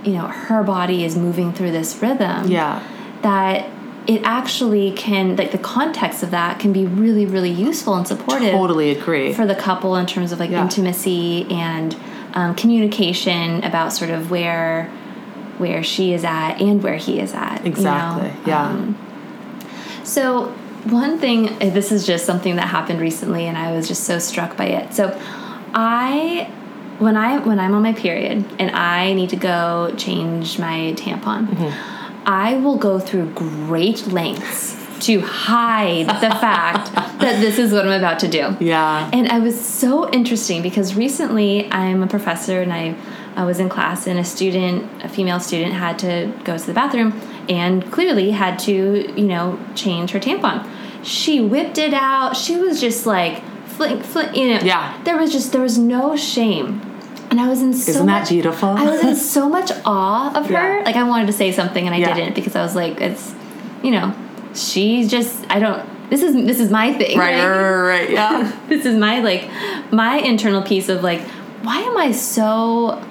you 0.05 0.12
know 0.12 0.27
her 0.29 0.62
body 0.62 1.05
is 1.05 1.16
moving 1.16 1.53
through 1.53 1.72
this 1.72 2.01
rhythm, 2.01 2.49
yeah. 2.49 2.81
that 3.22 3.68
it 4.07 4.22
actually 4.22 4.92
can 4.92 5.35
like 5.37 5.51
the 5.51 5.59
context 5.59 6.22
of 6.22 6.31
that 6.31 6.61
can 6.61 6.72
be 6.72 6.87
really 6.87 7.27
really 7.27 7.51
useful 7.51 7.94
and 7.94 8.07
supportive 8.07 8.53
Totally 8.53 8.90
agree. 8.90 9.33
for 9.33 9.44
the 9.46 9.57
couple 9.57 9.96
in 9.96 10.07
terms 10.07 10.31
of 10.31 10.38
like 10.38 10.51
Yeah. 10.51 10.62
intimacy 10.62 11.44
and 11.51 11.96
um, 12.35 12.55
communication 12.55 13.64
about 13.64 13.92
sort 13.92 14.11
of 14.11 14.31
where 14.31 14.85
where 15.59 15.83
she 15.83 16.12
is 16.12 16.22
at 16.22 16.61
and 16.61 16.83
where 16.83 16.96
he 16.99 17.18
is 17.18 17.33
at. 17.35 17.57
you 17.59 17.62
know? 17.64 17.68
Exactly. 17.70 18.33
Yeah. 18.46 18.68
Um, 18.68 18.96
so 20.05 20.55
one 20.90 21.18
thing, 21.18 21.49
uh, 21.62 21.70
this 21.70 21.92
is 21.92 22.07
just 22.07 22.25
something 22.25 22.57
that 22.57 22.68
happened 22.68 23.01
recently, 23.01 23.46
and 23.46 23.57
I 23.57 23.72
was 23.72 23.88
just 23.88 24.05
so 24.05 24.18
struck 24.18 24.57
by 24.57 24.66
it. 24.66 24.94
So 24.94 25.18
I, 25.75 26.51
when 26.99 27.16
I 27.16 27.38
when 27.38 27.59
I'm 27.59 27.75
on 27.75 27.83
my 27.83 27.92
period 27.92 28.44
and 28.59 28.70
I 28.75 29.12
need 29.12 29.31
to 29.31 29.37
go 29.37 29.92
change 29.96 30.59
my 30.59 30.94
tampon, 30.96 31.49
Mm-hmm. 31.49 31.92
I 32.29 32.55
will 32.57 32.77
go 32.77 32.99
through 32.99 33.31
great 33.35 34.09
lengths 34.09 34.75
to 35.07 35.20
hide 35.20 36.09
the 36.09 36.31
fact 36.40 36.92
that 37.20 37.40
this 37.40 37.57
is 37.57 37.72
what 37.72 37.87
I'm 37.87 37.92
about 37.92 38.18
to 38.20 38.29
do. 38.29 38.57
yeah. 38.59 39.09
And 39.12 39.29
I 39.29 39.38
was 39.38 39.61
so 39.61 40.11
interesting 40.11 40.61
because 40.61 40.96
recently 40.96 41.70
I'm 41.70 42.03
a 42.03 42.09
professor 42.09 42.61
and 42.62 42.72
I, 42.72 42.96
I 43.37 43.44
was 43.44 43.61
in 43.61 43.68
class 43.68 44.09
and 44.09 44.18
a 44.18 44.25
student, 44.25 45.05
a 45.05 45.09
female 45.09 45.38
student, 45.38 45.75
had 45.75 46.01
to 46.01 46.33
go 46.42 46.59
to 46.59 46.66
the 46.66 46.72
bathroom 46.72 47.12
and 47.49 47.92
clearly 47.92 48.33
had 48.33 48.59
to, 48.61 48.72
you 48.72 49.27
know, 49.27 49.59
change 49.77 50.11
her 50.11 50.18
tampon. 50.18 50.66
She 51.07 51.40
whipped 51.40 51.79
it 51.79 51.95
out. 51.95 52.37
She 52.37 52.57
was 52.57 52.81
just 52.81 53.07
like 53.07 53.42
fling, 53.66 54.03
fling, 54.03 54.35
you 54.35 54.49
know. 54.55 54.61
Yeah. 54.61 55.01
There 55.05 55.16
was 55.16 55.33
just 55.33 55.53
there 55.53 55.62
was 55.62 55.79
no 55.79 56.16
shame. 56.16 56.83
And 57.31 57.40
I 57.40 57.49
was 57.49 57.62
in 57.62 57.73
so 57.75 57.90
Isn't 57.90 58.07
that 58.07 58.21
much, 58.21 58.29
beautiful? 58.29 58.69
I 58.71 58.85
was 58.85 59.03
in 59.03 59.16
so 59.35 59.49
much 59.49 59.71
awe 59.85 60.33
of 60.37 60.47
her. 60.47 60.79
Yeah. 60.79 60.85
Like 60.85 60.97
I 60.97 61.05
wanted 61.05 61.27
to 61.27 61.33
say 61.33 61.53
something 61.53 61.87
and 61.87 61.95
I 61.95 61.99
Yeah. 61.99 62.14
didn't 62.14 62.35
because 62.35 62.57
I 62.57 62.62
was 62.62 62.75
like, 62.75 63.01
it's 63.01 63.35
you 63.83 63.90
know, 63.92 64.14
she's 64.55 65.11
just 65.11 65.45
I 65.51 65.59
don't 65.61 66.11
this 66.11 66.23
is 66.23 66.35
this 66.35 66.61
is 66.61 66.71
my 66.71 66.92
thing. 66.92 67.19
Right, 67.19 67.37
right, 67.37 67.49
right, 67.49 67.81
right, 67.83 68.11
yeah. 68.11 68.61
this 68.69 68.85
is 68.85 68.97
my 68.97 69.21
like 69.21 69.49
my 69.92 70.16
internal 70.19 70.62
piece 70.62 70.88
of 70.88 71.03
like 71.03 71.21
why 71.62 71.79
am 71.81 71.97
i 71.97 72.12
so 72.12 73.03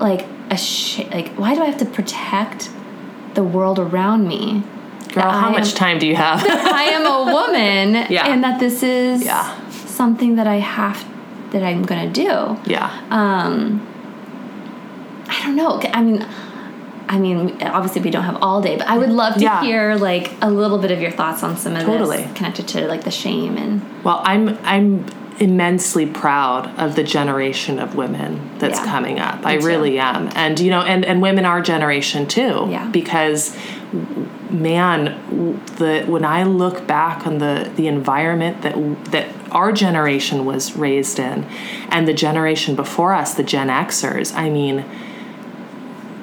like 0.00 0.22
a 0.50 0.58
like 1.12 1.28
why 1.36 1.54
do 1.54 1.62
i 1.62 1.66
have 1.66 1.78
to 1.78 1.84
protect 1.84 2.70
the 3.34 3.44
world 3.44 3.78
around 3.78 4.26
me 4.26 4.62
Girl, 5.12 5.30
how 5.30 5.48
I 5.48 5.52
much 5.52 5.70
am- 5.70 5.76
time 5.76 5.98
do 5.98 6.06
you 6.06 6.16
have? 6.16 6.40
i 6.48 6.84
am 6.84 7.04
a 7.06 7.32
woman 7.32 8.06
Yeah. 8.10 8.26
and 8.32 8.42
that 8.44 8.58
this 8.60 8.82
is 8.82 9.24
Yeah. 9.24 9.44
something 9.86 10.36
that 10.36 10.46
i 10.46 10.56
have 10.56 11.04
that 11.52 11.62
i'm 11.62 11.82
gonna 11.82 12.10
do 12.10 12.56
yeah. 12.64 12.88
um 13.10 13.86
i 15.28 15.42
don't 15.42 15.56
know 15.56 15.80
i 15.92 16.02
mean 16.02 16.26
I 17.08 17.18
mean, 17.18 17.60
obviously 17.62 18.00
we 18.00 18.10
don't 18.10 18.22
have 18.24 18.38
all 18.40 18.62
day, 18.62 18.76
but 18.76 18.86
I 18.86 18.96
would 18.96 19.10
love 19.10 19.34
to 19.34 19.40
Yeah. 19.40 19.60
hear 19.60 19.96
like 19.96 20.32
a 20.40 20.48
little 20.48 20.78
bit 20.78 20.90
of 20.92 21.00
your 21.02 21.10
thoughts 21.10 21.42
on 21.42 21.58
some 21.58 21.76
of 21.76 21.82
Totally. 21.82 22.18
this 22.22 22.32
connected 22.38 22.68
to 22.68 22.86
like 22.86 23.02
the 23.04 23.10
shame 23.10 23.58
and 23.58 23.82
Well, 24.02 24.20
I'm 24.24 24.56
I'm 24.62 25.04
immensely 25.38 26.06
proud 26.06 26.68
of 26.78 26.94
the 26.96 27.02
generation 27.02 27.78
of 27.78 27.96
women 27.96 28.40
that's 28.58 28.78
Yeah. 28.78 28.86
coming 28.86 29.18
up. 29.18 29.44
I 29.44 29.58
too. 29.58 29.66
really 29.66 29.98
am. 29.98 30.30
And 30.34 30.58
you 30.58 30.70
know, 30.70 30.80
and 30.80 31.04
and 31.04 31.20
women 31.20 31.44
our 31.44 31.60
generation 31.60 32.26
too. 32.26 32.68
Yeah. 32.70 32.86
Because 32.86 33.54
man, 34.52 35.56
the 35.76 36.04
when 36.06 36.24
I 36.24 36.42
look 36.44 36.86
back 36.86 37.26
on 37.26 37.38
the 37.38 37.70
the 37.76 37.86
environment 37.88 38.62
that 38.62 38.74
that 39.12 39.28
our 39.50 39.72
generation 39.72 40.44
was 40.44 40.76
raised 40.76 41.18
in 41.18 41.44
and 41.88 42.06
the 42.06 42.14
generation 42.14 42.74
before 42.76 43.12
us, 43.14 43.34
the 43.34 43.42
Gen 43.42 43.68
Xers, 43.68 44.34
I 44.34 44.48
mean, 44.50 44.84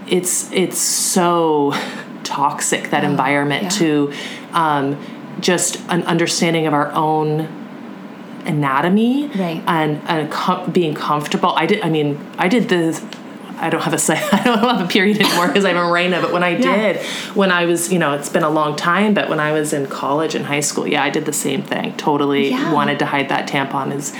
it's 0.07 0.51
it's 0.51 0.77
so 0.77 1.73
toxic 2.23 2.89
that 2.91 3.03
environment 3.03 3.63
Oh, 3.63 3.65
yeah. 3.65 4.11
to 4.11 4.13
um, 4.53 5.37
just 5.39 5.79
an 5.89 6.03
understanding 6.03 6.67
of 6.67 6.73
our 6.73 6.91
own 6.91 7.47
anatomy 8.45 9.27
Right. 9.27 9.61
and, 9.67 10.01
and 10.07 10.31
com- 10.31 10.71
being 10.71 10.93
comfortable 10.95 11.49
i 11.55 11.65
did 11.65 11.81
i 11.81 11.89
mean 11.89 12.17
i 12.37 12.47
did 12.47 12.69
the 12.69 12.99
I 13.61 13.69
don't 13.69 13.81
have 13.81 13.93
a 13.93 13.97
I 14.33 14.43
don't 14.43 14.59
have 14.59 14.81
a 14.81 14.87
period 14.87 15.19
anymore 15.19 15.47
because 15.47 15.65
I'm 15.65 15.77
a 15.77 15.81
Mirena. 15.81 16.21
But 16.21 16.31
when 16.31 16.43
I 16.43 16.49
Yeah. 16.57 16.93
did, 16.93 16.97
when 17.35 17.51
I 17.51 17.65
was, 17.65 17.91
you 17.91 17.99
know, 17.99 18.13
it's 18.13 18.29
been 18.29 18.43
a 18.43 18.49
long 18.49 18.75
time. 18.75 19.13
But 19.13 19.29
when 19.29 19.39
I 19.39 19.51
was 19.51 19.73
in 19.73 19.87
college 19.87 20.35
and 20.35 20.45
high 20.45 20.59
school, 20.61 20.87
yeah, 20.87 21.03
I 21.03 21.09
did 21.09 21.25
the 21.25 21.33
same 21.33 21.61
thing. 21.63 21.95
Totally 21.97 22.49
Yeah. 22.51 22.73
wanted 22.73 22.99
to 22.99 23.05
hide 23.05 23.29
that 23.29 23.47
tampon 23.47 23.93
as, 23.93 24.13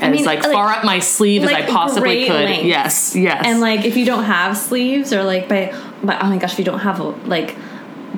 as 0.00 0.10
mean, 0.12 0.24
like, 0.24 0.42
like- 0.42 0.52
far 0.52 0.70
up 0.72 0.84
my 0.84 0.98
sleeve 0.98 1.44
as 1.44 1.50
I 1.52 1.62
possibly 1.62 2.26
could. 2.26 2.34
length. 2.34 2.64
Yes, 2.64 3.14
yes. 3.16 3.42
And 3.46 3.60
like 3.60 3.84
if 3.84 3.96
you 3.96 4.04
don't 4.04 4.24
have 4.24 4.56
sleeves 4.56 5.12
or 5.12 5.22
like 5.22 5.48
by, 5.48 5.74
by 6.02 6.18
oh 6.20 6.26
my 6.28 6.38
gosh, 6.38 6.52
if 6.54 6.58
you 6.58 6.64
don't 6.64 6.80
have 6.80 6.98
like 7.26 7.56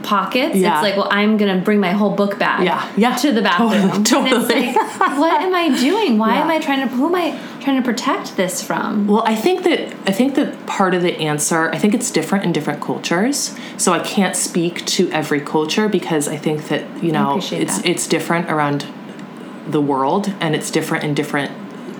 pockets, 0.01 0.57
Yeah. 0.57 0.75
it's 0.75 0.83
like 0.83 0.97
well 0.97 1.09
I'm 1.11 1.37
gonna 1.37 1.59
bring 1.61 1.81
my 1.81 1.93
whole 1.93 2.15
book 2.15 2.39
bag 2.39 2.65
Yeah, 2.65 2.89
yeah. 2.97 3.17
to 3.17 3.33
the 3.33 3.43
bathroom. 3.43 4.05
Totally, 4.05 4.31
it's 4.71 4.77
like, 4.77 5.01
what 5.19 5.41
am 5.43 5.55
I 5.55 5.79
doing? 5.79 6.19
Why 6.19 6.35
Yeah. 6.35 6.43
am 6.43 6.51
I 6.51 6.59
trying 6.59 6.81
to 6.89 6.95
who 6.95 7.07
am 7.09 7.15
I 7.15 7.39
trying 7.61 7.77
to 7.77 7.83
protect 7.83 8.37
this 8.37 8.63
from? 8.63 9.07
Well, 9.07 9.23
I 9.27 9.35
think 9.35 9.65
that 9.65 9.81
I 10.07 10.13
think 10.13 10.35
that 10.37 10.67
part 10.67 10.95
of 10.95 11.03
the 11.03 11.17
answer, 11.19 11.71
I 11.71 11.79
think 11.79 11.95
it's 11.95 12.11
different 12.11 12.45
in 12.45 12.53
different 12.53 12.81
cultures. 12.81 13.55
So 13.77 13.93
I 13.93 13.99
can't 14.01 14.37
speak 14.37 14.85
to 14.87 15.11
every 15.11 15.41
culture 15.41 15.89
because 15.89 16.29
I 16.29 16.37
think 16.37 16.69
that 16.69 16.83
you 17.03 17.13
know 17.13 17.37
it's 17.39 17.51
that. 17.79 17.87
it's 17.87 18.07
different 18.07 18.51
around 18.51 18.87
the 19.67 19.81
world 19.81 20.33
and 20.41 20.55
it's 20.55 20.71
different 20.71 21.05
in 21.05 21.13
different 21.15 21.53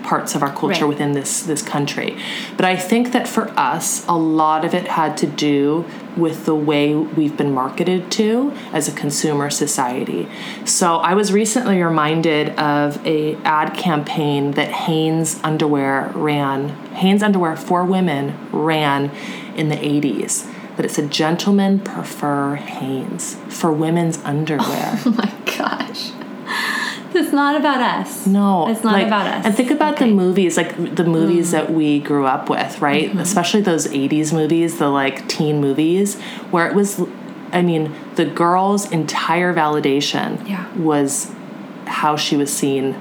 parts 0.03 0.35
of 0.35 0.43
our 0.43 0.51
culture 0.51 0.85
Right. 0.85 0.89
within 0.89 1.13
this 1.13 1.41
this 1.43 1.61
country. 1.61 2.15
But 2.57 2.65
I 2.65 2.75
think 2.75 3.11
that 3.11 3.27
for 3.27 3.49
us, 3.57 4.05
a 4.07 4.17
lot 4.17 4.65
of 4.65 4.73
it 4.73 4.87
had 4.87 5.17
to 5.17 5.27
do 5.27 5.85
with 6.17 6.45
the 6.45 6.55
way 6.55 6.93
we've 6.95 7.37
been 7.37 7.53
marketed 7.53 8.11
to 8.11 8.51
as 8.73 8.87
a 8.87 8.91
consumer 8.91 9.49
society. 9.49 10.27
So 10.65 10.97
I 10.97 11.13
was 11.13 11.31
recently 11.31 11.81
reminded 11.81 12.49
of 12.57 13.05
a 13.05 13.35
ad 13.45 13.73
campaign 13.75 14.51
that 14.51 14.69
Hanes 14.69 15.39
underwear 15.43 16.11
ran. 16.15 16.69
Hanes 16.95 17.23
underwear 17.23 17.55
for 17.55 17.85
women 17.85 18.33
ran 18.51 19.11
in 19.55 19.69
the 19.69 19.75
80s. 19.77 20.45
That 20.75 20.85
it 20.85 20.91
said 20.91 21.11
gentlemen 21.11 21.79
prefer 21.79 22.55
Hanes 22.55 23.35
for 23.49 23.71
women's 23.71 24.17
underwear. 24.23 24.99
Oh 25.05 25.11
my 25.11 25.31
gosh. 25.57 26.11
It's 27.19 27.33
not 27.33 27.55
about 27.55 27.81
us. 27.81 28.25
No, 28.25 28.67
It's 28.69 28.83
not 28.83 28.93
like- 28.93 29.07
about 29.07 29.27
us. 29.27 29.45
And 29.45 29.53
think 29.55 29.71
about 29.71 29.93
Okay. 29.95 30.05
Mm. 30.05 30.09
the 30.09 30.15
movies, 30.15 30.57
like 30.57 30.95
the 30.95 31.03
movies 31.03 31.51
that 31.51 31.71
we 31.71 31.99
grew 31.99 32.25
up 32.25 32.49
with, 32.49 32.81
right? 32.81 33.09
Mm-hmm. 33.09 33.19
Especially 33.19 33.61
those 33.61 33.87
'80s 33.87 34.31
movies, 34.33 34.77
the 34.77 34.87
like 34.89 35.27
teen 35.27 35.59
movies, 35.61 36.19
where 36.51 36.65
it 36.67 36.73
was. 36.75 37.01
I 37.51 37.61
mean, 37.63 37.93
the 38.15 38.25
girl's 38.25 38.91
entire 38.91 39.53
validation 39.53 40.47
Yeah. 40.47 40.65
was 40.77 41.31
how 41.87 42.15
she 42.15 42.37
was 42.37 42.51
seen 42.53 42.95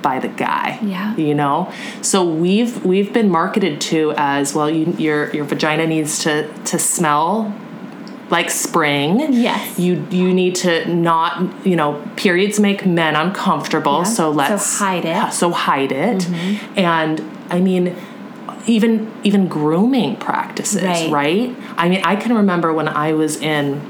by 0.00 0.20
the 0.20 0.28
guy. 0.28 0.78
Yeah. 0.80 1.16
You 1.16 1.34
know, 1.34 1.70
so 2.02 2.24
we've 2.24 2.84
we've 2.84 3.12
been 3.12 3.28
marketed 3.30 3.80
to 3.90 4.14
as 4.16 4.54
well. 4.54 4.70
You, 4.70 4.94
your 4.96 5.34
your 5.34 5.44
vagina 5.44 5.86
needs 5.88 6.20
to 6.24 6.46
to 6.70 6.78
smell 6.78 7.52
like 8.30 8.50
spring. 8.50 9.32
Yes. 9.32 9.78
You 9.78 10.06
you 10.10 10.32
need 10.34 10.54
to 10.56 10.84
not 10.94 11.66
you 11.66 11.76
know 11.76 12.02
periods 12.16 12.58
make 12.60 12.84
men 12.86 13.16
uncomfortable. 13.16 13.98
Yeah. 13.98 14.04
So 14.04 14.14
So 14.18 14.30
let's 14.30 14.78
hide 14.78 15.04
it. 15.04 15.14
Mm-hmm. 15.16 15.30
So 15.30 15.50
hide 15.50 15.92
it. 15.92 16.28
And 16.76 17.20
I 17.50 17.60
mean. 17.60 17.94
Even 18.66 19.10
even 19.24 19.48
grooming 19.48 20.16
practices, 20.16 20.82
Right. 20.82 21.10
right? 21.10 21.56
I 21.78 21.88
mean, 21.88 22.02
I 22.04 22.16
can 22.16 22.34
remember 22.36 22.70
when 22.70 22.86
I 22.86 23.12
was 23.14 23.36
in 23.40 23.80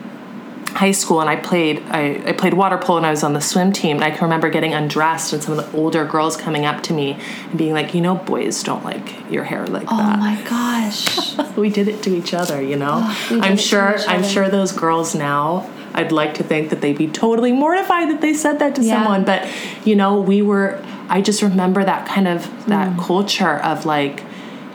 high 0.79 0.93
school 0.93 1.21
and 1.21 1.29
I 1.29 1.35
played 1.37 1.83
I, 1.91 2.23
I 2.29 2.33
played 2.33 2.55
water 2.55 2.79
polo 2.79 2.99
and 2.99 3.07
I 3.07 3.11
was 3.11 3.25
on 3.25 3.33
the 3.33 3.41
swim 3.41 3.73
team 3.73 3.97
and 3.97 4.05
I 4.05 4.11
can 4.12 4.23
remember 4.23 4.49
getting 4.49 4.75
undressed 4.75 5.33
and 5.33 5.43
some 5.43 5.59
of 5.59 5.64
the 5.73 5.77
older 5.77 6.05
girls 6.05 6.37
coming 6.37 6.64
up 6.67 6.85
to 6.85 6.93
me 6.93 7.19
and 7.49 7.59
being 7.59 7.73
like, 7.73 7.95
you 7.95 8.01
know, 8.01 8.14
boys 8.14 8.62
don't 8.62 8.85
like 8.85 9.29
your 9.29 9.43
hair 9.43 9.67
like 9.67 9.88
Oh 9.91 9.97
that. 9.97 10.19
my 10.21 10.41
gosh. 10.49 11.37
we 11.57 11.69
did 11.69 11.88
it 11.88 12.03
to 12.05 12.14
each 12.17 12.33
other, 12.33 12.62
you 12.62 12.77
know. 12.77 13.01
Oh, 13.03 13.41
I'm 13.43 13.57
sure 13.57 13.99
I'm 14.07 14.23
sure 14.23 14.49
those 14.49 14.71
girls 14.73 15.14
now 15.17 15.69
I'd 15.95 16.12
like 16.12 16.35
to 16.35 16.45
think 16.45 16.71
that 16.71 16.81
they'd 16.81 16.97
be 16.99 17.09
totally 17.09 17.51
mortified 17.51 18.09
that 18.11 18.21
they 18.21 18.35
said 18.35 18.61
that 18.61 18.77
to 18.77 18.83
Yeah. 18.83 18.95
someone, 19.03 19.25
but 19.25 19.49
you 19.85 19.97
know, 19.97 20.21
we 20.21 20.43
were 20.43 20.81
I 21.09 21.23
just 21.23 21.43
remember 21.43 21.83
that 21.85 22.07
kind 22.07 22.29
of 22.29 22.43
that 22.67 22.88
Mm. 22.93 23.05
culture 23.05 23.57
of 23.73 23.85
like 23.85 24.23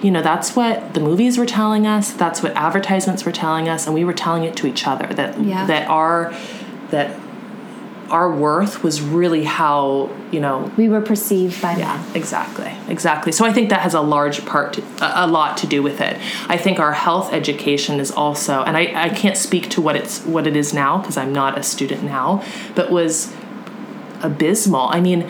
you 0.04 0.12
know 0.12 0.22
that's 0.22 0.56
what 0.56 0.94
the 0.94 1.00
movies 1.00 1.38
were 1.38 1.46
telling 1.46 1.88
us 1.88 2.12
that's 2.14 2.44
what 2.44 2.52
advertisements 2.56 3.26
were 3.26 3.32
telling 3.32 3.68
us 3.70 3.86
and 3.88 3.94
we 3.96 4.04
were 4.04 4.14
telling 4.14 4.44
it 4.44 4.56
to 4.58 4.68
each 4.68 4.86
other 4.86 5.08
that 5.14 5.40
Yeah. 5.40 5.66
that 5.66 5.88
our 5.90 6.34
that 6.92 7.20
our 8.12 8.30
worth 8.32 8.84
was 8.84 9.02
really 9.02 9.44
how 9.44 10.10
you 10.32 10.40
know 10.40 10.72
we 10.78 10.88
were 10.90 11.02
perceived 11.02 11.60
by 11.62 11.76
yeah, 11.76 11.98
men. 11.98 12.16
exactly, 12.16 12.72
exactly. 12.88 13.32
So 13.32 13.44
I 13.46 13.52
think 13.52 13.70
that 13.70 13.80
has 13.82 13.96
a 13.96 14.02
large 14.02 14.46
part, 14.46 14.74
to, 14.74 14.82
a, 15.02 15.26
a 15.26 15.28
lot 15.28 15.58
to 15.58 15.68
do 15.68 15.82
with 15.82 16.00
it. 16.00 16.20
I 16.48 16.58
think 16.58 16.80
our 16.80 16.94
health 16.94 17.34
education 17.34 18.00
is 18.00 18.12
also, 18.12 18.62
and 18.64 18.78
I, 18.78 19.06
I 19.06 19.10
can't 19.10 19.38
speak 19.38 19.70
to 19.72 19.82
what 19.82 19.96
it's 19.96 20.22
what 20.26 20.46
it 20.46 20.56
is 20.56 20.74
now 20.76 21.00
because 21.00 21.18
I'm 21.18 21.34
not 21.34 21.58
a 21.58 21.64
student 21.64 22.04
now, 22.04 22.44
but 22.76 22.92
was 22.92 23.34
abysmal. 24.22 24.90
I 24.90 25.00
mean, 25.02 25.28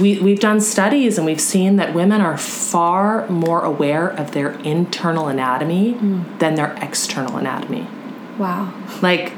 we 0.00 0.18
we've 0.18 0.40
done 0.40 0.60
studies 0.60 1.16
and 1.18 1.26
we've 1.26 1.40
seen 1.40 1.76
that 1.76 1.94
women 1.94 2.20
are 2.20 2.36
far 2.36 3.26
more 3.28 3.62
aware 3.64 4.08
of 4.08 4.32
their 4.32 4.50
internal 4.60 5.28
anatomy 5.28 5.92
hmm. 5.92 6.22
than 6.38 6.54
their 6.54 6.74
external 6.82 7.36
anatomy 7.36 7.86
Wow. 8.38 8.72
like 9.02 9.32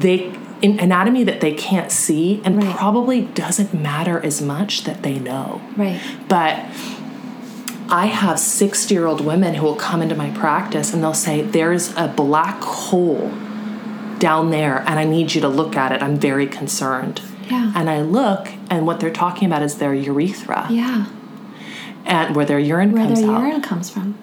they 0.00 0.34
in 0.60 0.80
anatomy 0.80 1.22
that 1.24 1.40
they 1.40 1.54
can't 1.54 1.92
see 1.92 2.42
and 2.44 2.56
Right. 2.62 2.76
probably 2.76 3.22
doesn't 3.22 3.72
matter 3.72 4.20
as 4.24 4.42
much 4.42 4.84
that 4.84 5.02
they 5.02 5.18
know 5.18 5.60
Right. 5.76 6.00
but 6.28 6.64
i 7.88 8.06
have 8.06 8.38
60 8.38 8.92
year 8.92 9.06
old 9.06 9.20
women 9.24 9.54
who 9.54 9.64
will 9.64 9.76
come 9.76 10.02
into 10.02 10.14
my 10.16 10.30
practice 10.30 10.92
and 10.92 11.02
they'll 11.02 11.14
say 11.14 11.42
there's 11.42 11.96
a 11.96 12.08
black 12.08 12.60
hole 12.62 13.30
down 14.18 14.50
there 14.50 14.80
and 14.80 14.98
i 14.98 15.04
need 15.04 15.34
you 15.34 15.40
to 15.40 15.48
look 15.48 15.76
at 15.76 15.92
it 15.92 16.02
i'm 16.02 16.18
very 16.18 16.46
concerned 16.46 17.22
Yeah. 17.50 17.72
and 17.74 17.88
i 17.90 18.00
look 18.02 18.48
and 18.70 18.86
what 18.86 19.00
they're 19.00 19.10
talking 19.24 19.46
about 19.46 19.62
is 19.62 19.76
their 19.76 19.94
urethra 19.94 20.66
Yeah. 20.70 21.06
and 22.04 22.34
where 22.36 22.44
their 22.44 22.58
urine 22.58 22.94
comes 22.94 23.20
from. 23.20 23.28
Where 23.28 23.28
comes 23.28 23.28
their 23.28 23.36
out 23.36 23.42
urine 23.48 23.62
comes 23.62 23.90
from. 23.90 24.18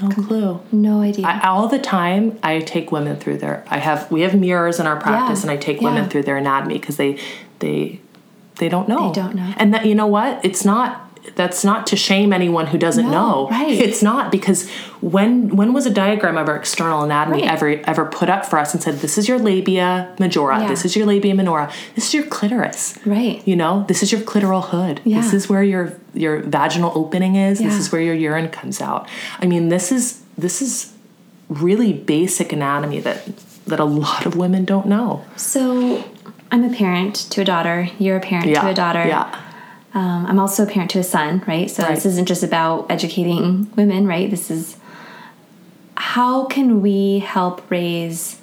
no 0.00 0.08
clue 0.10 0.60
No 0.72 1.00
idea. 1.02 1.26
I, 1.26 1.48
all 1.48 1.68
the 1.68 1.78
time 1.78 2.38
i 2.42 2.60
take 2.60 2.92
women 2.92 3.16
through 3.16 3.38
their 3.38 3.64
i 3.68 3.78
have 3.78 4.10
we 4.10 4.20
have 4.22 4.34
mirrors 4.34 4.78
in 4.80 4.86
our 4.86 4.98
practice 5.00 5.40
Yeah, 5.44 5.50
and 5.50 5.58
i 5.58 5.60
take 5.62 5.80
yeah. 5.80 5.88
women 5.88 6.08
through 6.08 6.22
their 6.24 6.36
anatomy 6.36 6.78
because 6.78 6.96
they 6.96 7.18
they 7.60 8.00
they 8.56 8.68
don't 8.68 8.88
know 8.88 9.08
They 9.12 9.20
don't 9.20 9.34
know. 9.34 9.52
and 9.56 9.72
that 9.74 9.86
you 9.86 9.94
know 9.94 10.06
what 10.06 10.44
it's 10.44 10.64
not 10.64 11.07
that's 11.34 11.64
not 11.64 11.86
to 11.88 11.96
shame 11.96 12.32
anyone 12.32 12.66
who 12.68 12.78
doesn't 12.78 13.04
No, 13.06 13.10
know. 13.10 13.48
right. 13.50 13.70
It's 13.70 14.02
not 14.02 14.30
because 14.30 14.68
when 15.00 15.54
when 15.56 15.72
was 15.72 15.86
a 15.86 15.90
diagram 15.90 16.36
of 16.36 16.48
our 16.48 16.56
external 16.56 17.02
anatomy 17.02 17.42
Right. 17.42 17.50
ever 17.50 17.68
ever 17.84 18.04
put 18.04 18.28
up 18.28 18.46
for 18.46 18.58
us 18.58 18.74
and 18.74 18.82
said 18.82 19.00
this 19.00 19.18
is 19.18 19.28
your 19.28 19.38
labia 19.38 20.08
majora, 20.18 20.60
Yeah. 20.60 20.68
this 20.68 20.84
is 20.84 20.96
your 20.96 21.06
labia 21.06 21.34
minora, 21.34 21.70
this 21.94 22.06
is 22.08 22.14
your 22.14 22.24
clitoris. 22.24 22.98
Right. 23.06 23.42
You 23.46 23.56
know, 23.56 23.84
this 23.88 24.02
is 24.02 24.10
your 24.12 24.20
clitoral 24.22 24.64
hood. 24.64 25.00
Yeah. 25.04 25.20
This 25.20 25.32
is 25.34 25.48
where 25.48 25.62
your 25.62 25.92
your 26.14 26.40
vaginal 26.40 26.92
opening 26.94 27.36
is. 27.36 27.58
This 27.58 27.78
is 27.78 27.92
where 27.92 28.00
your 28.00 28.14
urine 28.14 28.48
comes 28.48 28.80
out. 28.80 29.08
I 29.40 29.46
mean, 29.46 29.68
this 29.68 29.92
is 29.92 30.20
this 30.36 30.60
is 30.62 30.92
really 31.48 31.92
basic 31.92 32.52
anatomy 32.52 33.00
that 33.00 33.18
that 33.66 33.80
a 33.80 33.84
lot 33.84 34.26
of 34.26 34.34
women 34.36 34.64
don't 34.64 34.86
know. 34.86 35.24
So 35.36 36.02
I'm 36.50 36.64
a 36.64 36.70
parent 36.74 37.14
to 37.32 37.42
a 37.42 37.44
daughter. 37.44 37.88
You're 37.98 38.16
a 38.16 38.20
parent 38.20 38.46
Yeah. 38.48 38.62
to 38.62 38.68
a 38.68 38.74
daughter. 38.74 39.04
Yeah. 39.06 39.26
Um, 39.94 40.26
I'm 40.26 40.38
also 40.38 40.64
a 40.64 40.66
parent 40.66 40.90
to 40.92 40.98
a 40.98 41.04
son, 41.04 41.42
right? 41.46 41.70
So 41.70 41.82
Right. 41.82 41.94
this 41.94 42.04
isn't 42.06 42.26
just 42.26 42.42
about 42.42 42.86
educating 42.90 43.70
women, 43.76 44.06
right? 44.06 44.30
This 44.30 44.50
is 44.50 44.76
how 45.96 46.44
can 46.46 46.80
we 46.80 47.18
help 47.20 47.68
raise 47.70 48.38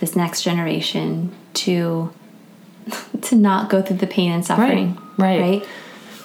this 0.00 0.16
next 0.16 0.42
generation 0.42 1.30
to 1.54 2.10
to 3.22 3.36
not 3.36 3.68
go 3.70 3.82
through 3.82 3.98
the 3.98 4.06
pain 4.06 4.32
and 4.32 4.44
suffering, 4.44 4.96
right. 5.18 5.40
Right. 5.40 5.66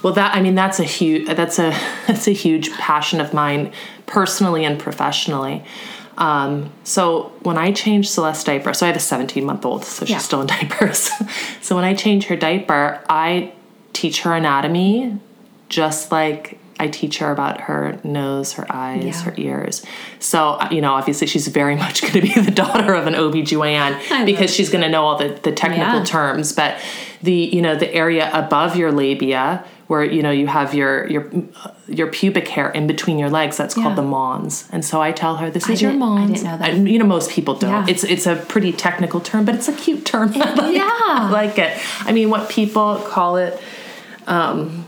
Well, 0.02 0.14
that 0.14 0.36
I 0.36 0.42
mean, 0.42 0.56
that's 0.56 0.80
a 0.80 0.84
huge 0.84 1.28
that's 1.28 1.60
a 1.60 1.70
that's 2.08 2.28
a 2.28 2.32
huge 2.32 2.72
passion 2.74 3.20
of 3.20 3.34
mine, 3.34 3.72
personally 4.06 4.64
and 4.66 4.80
professionally. 4.80 5.64
Um, 6.18 6.72
so 6.86 7.34
when 7.44 7.58
I 7.58 7.74
changed 7.74 8.10
Celeste 8.10 8.46
diaper, 8.46 8.74
so 8.74 8.86
I 8.86 8.88
have 8.88 8.96
a 8.96 9.00
17 9.02 9.44
month 9.44 9.66
old, 9.66 9.84
so 9.84 10.06
she's 10.06 10.12
Yeah. 10.12 10.18
still 10.20 10.40
in 10.42 10.48
diapers. 10.56 11.10
so 11.62 11.76
when 11.76 11.84
I 11.84 11.94
change 11.94 12.26
her 12.28 12.38
diaper, 12.38 13.02
I 13.10 13.52
teach 13.96 14.22
her 14.22 14.34
anatomy, 14.36 15.18
just 15.70 16.12
like 16.12 16.60
I 16.78 16.90
teach 16.90 17.20
her 17.20 17.32
about 17.32 17.62
her 17.62 17.98
nose, 18.04 18.54
her 18.54 18.66
eyes, 18.70 19.04
Yeah. 19.06 19.22
her 19.24 19.34
ears. 19.38 19.86
So 20.20 20.40
uh, 20.62 20.68
you 20.72 20.82
know, 20.82 20.94
obviously, 20.94 21.26
she's 21.28 21.48
very 21.48 21.76
much 21.86 22.02
going 22.02 22.14
to 22.14 22.22
be 22.22 22.34
the 22.40 22.52
daughter 22.52 22.94
of 22.94 23.08
an 23.08 23.16
I 23.16 23.20
OBGYN 23.20 24.10
love 24.12 24.26
because 24.26 24.54
she's 24.54 24.70
going 24.70 24.84
to 24.84 24.90
know 24.90 25.04
all 25.06 25.18
the 25.18 25.30
the 25.42 25.52
technical 25.54 26.00
Yeah. 26.00 26.04
terms, 26.04 26.52
but 26.54 26.78
the 27.24 27.34
you 27.34 27.62
know 27.62 27.76
the 27.76 27.92
area 27.94 28.30
above 28.34 28.76
your 28.76 28.92
labia 28.92 29.64
where 29.88 30.04
you 30.04 30.22
know 30.22 30.32
you 30.32 30.48
have 30.48 30.74
your 30.76 31.08
your 31.10 31.32
your 31.88 32.08
pubic 32.08 32.48
hair 32.50 32.70
in 32.72 32.88
between 32.88 33.18
your 33.18 33.30
legs 33.30 33.56
that's 33.58 33.76
Yeah. 33.78 33.84
called 33.84 33.96
the 33.96 34.02
mons 34.04 34.68
and 34.72 34.84
so 34.84 35.02
i 35.02 35.12
tell 35.12 35.38
her 35.38 35.50
this 35.50 35.70
I 35.70 35.74
is 35.74 35.82
your 35.82 35.92
didn't- 35.92 36.04
I 36.04 36.06
mons 36.06 36.32
didn't 36.32 36.44
know 36.52 36.58
that. 36.58 36.70
And, 36.72 36.90
you 36.90 37.00
know 37.00 37.06
most 37.06 37.30
people 37.32 37.54
don't 37.56 37.88
it's 37.90 38.04
it's 38.04 38.26
a 38.28 38.36
pretty 38.36 38.74
technical 38.74 39.20
term 39.22 39.46
but 39.46 39.56
it's 39.56 39.68
a 39.70 39.74
cute 39.74 40.06
term 40.06 40.34
I 40.36 40.54
like, 40.54 40.76
Yeah. 40.76 40.90
I 40.92 41.30
like 41.32 41.58
it 41.58 41.72
i 42.02 42.12
mean 42.12 42.30
what 42.30 42.50
people 42.50 42.98
call 43.08 43.38
it 43.38 43.60
Um, 44.28 44.86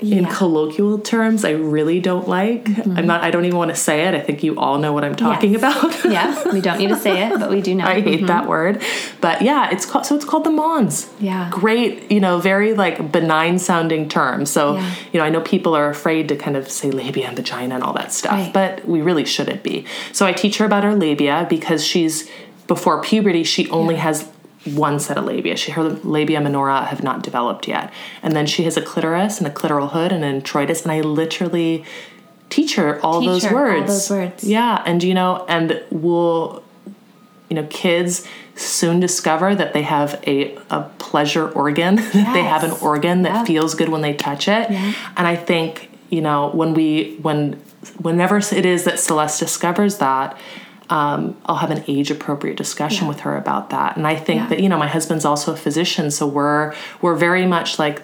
in 0.00 0.24
Yeah. 0.24 0.34
colloquial 0.34 0.98
terms 0.98 1.44
i 1.44 1.50
really 1.50 2.00
don't 2.00 2.26
like 2.26 2.64
mm-hmm. 2.64 2.96
i'm 2.96 3.06
not 3.06 3.22
i 3.22 3.30
don't 3.30 3.44
even 3.44 3.58
want 3.58 3.68
to 3.70 3.76
say 3.76 4.06
it 4.08 4.14
i 4.14 4.20
think 4.20 4.42
you 4.42 4.58
all 4.58 4.78
know 4.78 4.94
what 4.94 5.04
i'm 5.04 5.14
talking 5.14 5.52
Yes. 5.52 5.58
about 5.60 6.04
yeah, 6.10 6.52
we 6.54 6.62
don't 6.62 6.78
need 6.78 6.88
to 6.88 6.96
say 6.96 7.26
it, 7.26 7.38
but 7.38 7.50
we 7.50 7.60
do 7.60 7.74
know. 7.74 7.84
I 7.96 8.00
hate 8.00 8.20
mm-hmm. 8.20 8.26
that 8.26 8.48
word, 8.48 8.82
but 9.20 9.42
yeah, 9.42 9.70
it's 9.70 9.84
called 9.84 10.06
so 10.06 10.16
it's 10.16 10.24
called 10.24 10.44
the 10.44 10.50
Mons. 10.50 11.10
Yeah. 11.20 11.50
great, 11.52 12.10
you 12.10 12.18
know, 12.18 12.38
very 12.38 12.72
like 12.72 13.12
benign 13.12 13.58
sounding 13.58 14.08
term. 14.08 14.46
So 14.46 14.76
Yeah. 14.76 14.94
you 15.12 15.20
know, 15.20 15.26
I 15.26 15.28
know 15.28 15.42
people 15.42 15.74
are 15.76 15.90
afraid 15.90 16.28
to 16.30 16.36
kind 16.36 16.56
of 16.56 16.70
say 16.70 16.90
labia 16.90 17.26
and 17.28 17.36
vagina 17.36 17.74
and 17.74 17.84
all 17.84 17.92
that 17.92 18.10
stuff, 18.12 18.32
Right. 18.32 18.52
but 18.52 18.88
we 18.88 19.02
really 19.02 19.26
shouldn't 19.26 19.62
be. 19.62 19.84
So 20.12 20.24
I 20.26 20.32
teach 20.32 20.56
her 20.58 20.64
about 20.64 20.82
her 20.84 20.94
labia 20.94 21.46
because 21.48 21.84
she's 21.84 22.28
before 22.66 23.02
puberty, 23.02 23.44
she 23.44 23.68
only 23.70 23.96
has 23.96 24.26
one 24.64 25.00
set 25.00 25.16
of 25.16 25.24
labia. 25.24 25.56
She 25.56 25.72
her 25.72 25.82
labia 25.82 26.40
minora 26.40 26.84
have 26.84 27.02
not 27.02 27.22
developed 27.22 27.66
yet, 27.68 27.92
and 28.22 28.34
then 28.36 28.46
she 28.46 28.64
has 28.64 28.76
a 28.76 28.82
clitoris 28.82 29.38
and 29.38 29.46
a 29.46 29.50
clitoral 29.50 29.90
hood 29.90 30.12
and 30.12 30.24
an 30.24 30.40
introitus, 30.42 30.82
and 30.82 30.92
I 30.92 31.00
literally 31.00 31.84
teach 32.50 32.74
her 32.76 33.00
all 33.04 33.20
Teach 33.20 33.28
those 33.28 33.44
her 33.44 33.56
all 33.56 33.62
words. 33.80 33.86
those 33.86 34.10
words. 34.10 34.44
Yeah, 34.44 34.82
and 34.84 35.02
you 35.02 35.14
know, 35.14 35.44
and 35.48 35.82
we'll 35.90 36.62
you 37.48 37.56
know, 37.56 37.66
kids 37.68 38.24
soon 38.54 39.00
discover 39.00 39.56
that 39.56 39.72
they 39.72 39.82
have 39.82 40.22
a, 40.24 40.56
a 40.70 40.82
pleasure 40.98 41.48
organ, 41.50 41.96
that 41.96 42.12
they 42.32 42.44
have 42.44 42.62
an 42.62 42.70
organ 42.80 43.22
that 43.22 43.32
Yeah. 43.32 43.44
feels 43.44 43.74
good 43.74 43.88
when 43.88 44.02
they 44.02 44.12
touch 44.14 44.46
it. 44.46 44.70
Yeah. 44.70 44.92
And 45.16 45.26
I 45.26 45.34
think, 45.34 45.90
you 46.10 46.20
know, 46.20 46.50
when 46.50 46.74
we, 46.74 47.16
when, 47.22 47.54
whenever 48.00 48.36
it 48.38 48.64
is 48.64 48.84
that 48.84 49.00
Celeste 49.00 49.40
discovers 49.40 49.98
that, 49.98 50.38
um, 50.90 51.36
I'll 51.46 51.56
have 51.56 51.70
an 51.70 51.84
age 51.86 52.10
appropriate 52.10 52.56
discussion 52.56 53.04
Yeah. 53.04 53.08
with 53.10 53.20
her 53.20 53.36
about 53.36 53.70
that. 53.70 53.96
And 53.96 54.06
I 54.06 54.16
think 54.16 54.40
Yeah. 54.42 54.46
that, 54.48 54.60
you 54.60 54.68
know, 54.68 54.76
my 54.76 54.88
husband's 54.88 55.24
also 55.24 55.52
a 55.52 55.56
physician, 55.56 56.10
so 56.10 56.26
we're, 56.26 56.74
we're 57.00 57.14
very 57.14 57.46
much 57.46 57.78
like, 57.78 58.02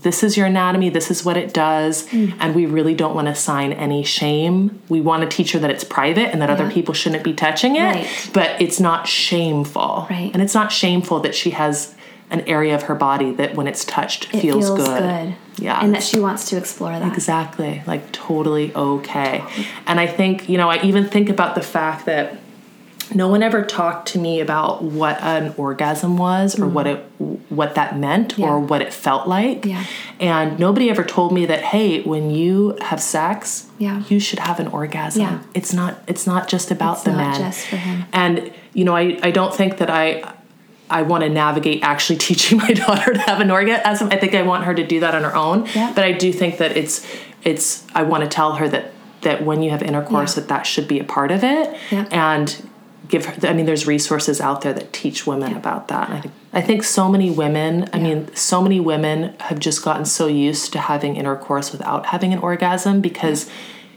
this 0.00 0.22
is 0.22 0.36
your 0.36 0.46
anatomy, 0.46 0.90
this 0.90 1.10
is 1.10 1.24
what 1.24 1.36
it 1.36 1.52
does, 1.54 2.06
Mm. 2.08 2.34
and 2.40 2.54
we 2.54 2.66
really 2.66 2.94
don't 2.94 3.14
want 3.14 3.26
to 3.26 3.32
assign 3.32 3.72
any 3.72 4.02
shame. 4.04 4.78
We 4.88 5.00
want 5.00 5.22
to 5.22 5.36
teach 5.36 5.52
her 5.52 5.58
that 5.60 5.70
it's 5.70 5.84
private 5.84 6.30
and 6.32 6.40
that 6.42 6.50
other 6.50 6.68
people 6.70 6.92
shouldn't 6.94 7.24
be 7.24 7.32
touching 7.32 7.76
it, 7.76 7.80
Right. 7.94 8.06
but 8.34 8.50
it's 8.60 8.78
not 8.80 9.06
shameful. 9.06 10.06
Right. 10.10 10.30
And 10.32 10.42
it's 10.42 10.54
not 10.54 10.72
shameful 10.72 11.20
that 11.20 11.34
she 11.34 11.50
has 11.50 11.94
an 12.34 12.40
area 12.56 12.74
of 12.74 12.82
her 12.88 12.94
body 13.08 13.30
that 13.40 13.54
when 13.56 13.66
it's 13.66 13.84
touched 13.84 14.22
It 14.34 14.40
feels, 14.40 14.68
good. 14.70 15.34
Yeah. 15.56 15.80
and 15.82 15.94
that 15.94 16.02
she 16.02 16.18
wants 16.20 16.42
to 16.50 16.56
explore 16.56 16.92
that. 17.02 17.12
Exactly. 17.14 17.82
Like 17.86 18.02
totally 18.12 18.74
okay. 18.74 19.44
And 19.86 20.00
I 20.00 20.06
think, 20.18 20.48
you 20.48 20.58
know, 20.58 20.68
I 20.74 20.82
even 20.82 21.04
think 21.14 21.28
about 21.28 21.54
the 21.54 21.62
fact 21.62 22.06
that 22.06 22.26
no 23.14 23.28
one 23.28 23.42
ever 23.42 23.62
talked 23.62 24.08
to 24.08 24.18
me 24.18 24.40
about 24.40 24.82
what 24.82 25.20
an 25.20 25.54
orgasm 25.58 26.16
was 26.16 26.58
or 26.58 26.66
what 26.66 26.86
it 26.86 26.98
what 27.50 27.74
that 27.76 27.90
meant 27.98 28.34
Mm. 28.34 28.38
Yeah. 28.38 28.46
or 28.48 28.58
what 28.70 28.80
it 28.82 28.92
felt 28.92 29.28
like. 29.28 29.64
Yeah. 29.66 29.84
And 30.18 30.58
nobody 30.58 30.88
ever 30.90 31.04
told 31.04 31.30
me 31.32 31.44
that 31.46 31.60
hey, 31.72 32.00
when 32.02 32.30
you 32.30 32.76
have 32.80 33.00
sex, 33.00 33.66
Yeah. 33.78 34.02
you 34.08 34.18
should 34.18 34.38
have 34.40 34.58
an 34.58 34.68
orgasm. 34.68 35.22
Yeah. 35.22 35.38
It's 35.54 35.72
not 35.72 35.92
it's 36.08 36.26
not 36.26 36.48
just 36.48 36.70
about 36.70 36.94
It's 36.94 37.04
the 37.04 37.12
not 37.12 37.18
men. 37.32 37.40
just 37.40 37.66
for 37.66 37.76
him. 37.76 38.06
And 38.12 38.50
you 38.72 38.84
know, 38.86 38.96
I 38.96 39.18
I 39.22 39.30
don't 39.30 39.54
think 39.54 39.76
that 39.78 39.90
I 39.90 40.32
I 40.90 41.02
want 41.02 41.22
to 41.24 41.28
navigate 41.30 41.82
actually 41.82 42.18
teaching 42.28 42.58
my 42.58 42.72
daughter 42.72 43.12
to 43.14 43.20
have 43.20 43.40
an 43.40 43.50
orgasm. 43.50 44.08
I 44.10 44.16
think 44.16 44.34
I 44.34 44.42
want 44.42 44.64
her 44.64 44.74
to 44.74 44.86
do 44.86 45.00
that 45.00 45.14
on 45.14 45.22
her 45.22 45.34
own. 45.34 45.66
Yeah. 45.74 45.92
But 45.94 46.04
I 46.04 46.12
do 46.12 46.32
think 46.32 46.58
that 46.58 46.76
it's 46.76 47.06
it's 47.42 47.84
I 47.94 48.02
want 48.02 48.22
to 48.24 48.28
tell 48.28 48.54
her 48.56 48.68
that 48.68 48.92
that 49.22 49.42
when 49.44 49.62
you 49.62 49.70
have 49.70 49.82
intercourse 49.82 50.36
Yeah. 50.36 50.42
that 50.42 50.48
that 50.48 50.66
should 50.66 50.86
be 50.86 50.98
a 51.00 51.04
part 51.04 51.30
of 51.30 51.42
it. 51.44 51.74
Yeah. 51.90 52.06
And 52.10 52.68
give 53.08 53.26
her 53.26 53.48
I 53.48 53.52
mean 53.52 53.66
there's 53.66 53.86
resources 53.86 54.40
out 54.40 54.62
there 54.62 54.72
that 54.72 54.92
teach 54.92 55.26
women 55.26 55.54
about 55.56 55.88
that. 55.88 56.10
I 56.10 56.20
think 56.20 56.34
I 56.52 56.60
think 56.60 56.84
so 56.84 57.08
many 57.08 57.30
women, 57.30 57.88
I 57.92 57.98
mean 57.98 58.34
so 58.34 58.62
many 58.62 58.80
women 58.80 59.34
have 59.40 59.58
just 59.58 59.82
gotten 59.82 60.04
so 60.04 60.26
used 60.26 60.72
to 60.74 60.78
having 60.78 61.16
intercourse 61.16 61.72
without 61.72 62.06
having 62.06 62.32
an 62.32 62.38
orgasm 62.38 63.00
because 63.00 63.50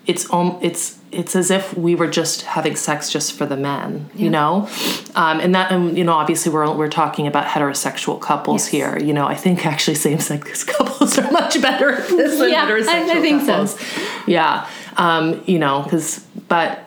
it's 0.08 0.32
um, 0.34 0.58
it's 0.62 0.98
it's 1.12 1.36
as 1.36 1.52
if 1.52 1.78
we 1.78 1.96
were 1.96 2.08
just 2.08 2.42
having 2.44 2.76
sex 2.76 3.10
just 3.12 3.34
for 3.34 3.46
the 3.46 3.56
men, 3.58 4.10
you 4.16 4.30
know, 4.30 4.68
um, 5.16 5.40
and 5.40 5.54
that 5.56 5.72
and 5.72 5.98
you 5.98 6.04
know 6.04 6.14
obviously 6.14 6.52
we're 6.52 6.72
we're 6.76 6.90
talking 6.90 7.28
about 7.28 7.46
heterosexual 7.46 8.20
couples 8.20 8.64
Yes. 8.66 8.72
here. 8.72 9.00
You 9.00 9.14
know, 9.14 9.28
I 9.28 9.36
think 9.36 9.66
actually 9.66 9.96
same 9.96 10.20
sex 10.20 10.64
couples 10.76 11.18
are 11.18 11.30
much 11.32 11.62
better 11.62 11.92
at 11.92 12.08
this 12.10 12.40
than 12.40 12.50
Yeah, 12.52 12.64
I- 12.66 12.70
heterosexual 12.72 13.16
I 13.18 13.22
think 13.22 13.42
so. 13.44 13.78
Yeah, 14.28 14.68
um, 14.98 15.44
you 15.46 15.60
know, 15.60 15.84
because 15.84 16.20
but 16.48 16.84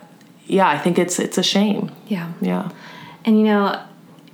yeah, 0.47 0.69
I 0.69 0.79
think 0.79 0.99
it's 0.99 1.19
it's 1.19 1.39
a 1.39 1.43
shame. 1.43 1.91
Yeah. 2.09 2.33
Yeah, 2.41 2.71
And 3.25 3.39
you 3.39 3.45
know, 3.45 3.81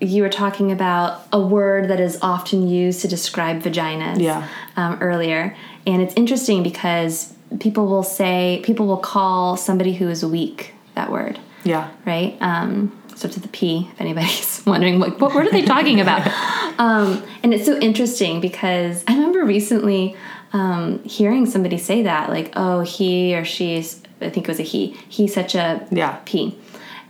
you 0.00 0.22
were 0.22 0.28
talking 0.30 0.70
about 0.72 1.26
a 1.32 1.40
word 1.40 1.88
that 1.88 2.00
is 2.00 2.18
often 2.22 2.68
used 2.68 3.00
to 3.02 3.08
describe 3.08 3.62
vaginas 3.62 4.20
Yeah. 4.20 4.46
um, 4.76 4.98
earlier. 5.00 5.56
And 5.86 6.02
it's 6.02 6.14
interesting 6.14 6.62
because 6.62 7.32
people 7.60 7.86
will 7.86 8.02
say, 8.02 8.60
people 8.64 8.86
will 8.86 8.96
call 8.96 9.56
somebody 9.56 9.94
who 9.94 10.08
is 10.08 10.24
weak 10.24 10.74
that 10.94 11.10
word, 11.10 11.38
yeah, 11.64 11.90
right? 12.04 12.36
Um, 12.40 12.98
so 13.14 13.28
to 13.28 13.40
the 13.40 13.48
P, 13.48 13.88
if 13.92 14.00
anybody's 14.00 14.62
wondering, 14.66 14.98
like, 14.98 15.20
what 15.20 15.34
word 15.34 15.46
are 15.46 15.50
they 15.50 15.62
talking 15.62 16.00
about? 16.00 16.26
um, 16.78 17.22
and 17.42 17.54
it's 17.54 17.64
so 17.64 17.78
interesting 17.78 18.40
because 18.40 19.04
I 19.06 19.14
remember 19.14 19.44
recently 19.44 20.16
um, 20.52 21.02
hearing 21.04 21.46
somebody 21.46 21.78
say 21.78 22.02
that, 22.02 22.30
like, 22.30 22.52
oh, 22.56 22.80
he 22.80 23.36
or 23.36 23.44
she's, 23.44 24.02
I 24.20 24.30
think 24.30 24.46
it 24.46 24.48
was 24.48 24.60
a 24.60 24.62
he, 24.62 24.96
he's 25.08 25.34
such 25.34 25.54
a 25.54 25.86
Yeah. 25.90 26.18
P. 26.24 26.58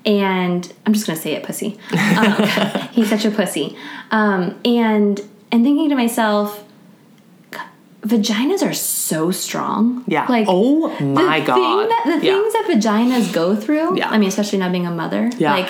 And 0.04 0.72
I'm 0.84 0.92
just 0.92 1.06
gonna 1.06 1.18
say 1.18 1.32
it, 1.32 1.42
pussy. 1.42 1.78
Um, 1.92 2.42
he's 2.92 3.08
such 3.08 3.24
a 3.24 3.30
pussy. 3.30 3.76
Um, 4.12 4.58
and 4.64 5.20
and 5.50 5.64
thinking 5.64 5.88
to 5.88 5.96
myself, 5.96 6.64
vaginas 8.06 8.62
are 8.62 8.72
so 8.74 9.30
strong. 9.30 10.04
yeah. 10.06 10.26
Like 10.28 10.46
oh 10.48 10.88
my 11.00 11.40
the 11.40 11.46
god, 11.46 11.54
thing 11.56 11.88
that, 11.88 12.02
the 12.20 12.26
yeah. 12.26 12.32
things 12.32 12.52
that 12.52 12.66
vaginas 12.68 13.32
go 13.32 13.56
through. 13.56 13.98
Yeah. 13.98 14.10
I 14.10 14.18
mean, 14.18 14.28
especially 14.28 14.58
now 14.58 14.70
being 14.70 14.86
a 14.86 14.90
mother. 14.90 15.30
Yeah. 15.38 15.54
Like 15.54 15.68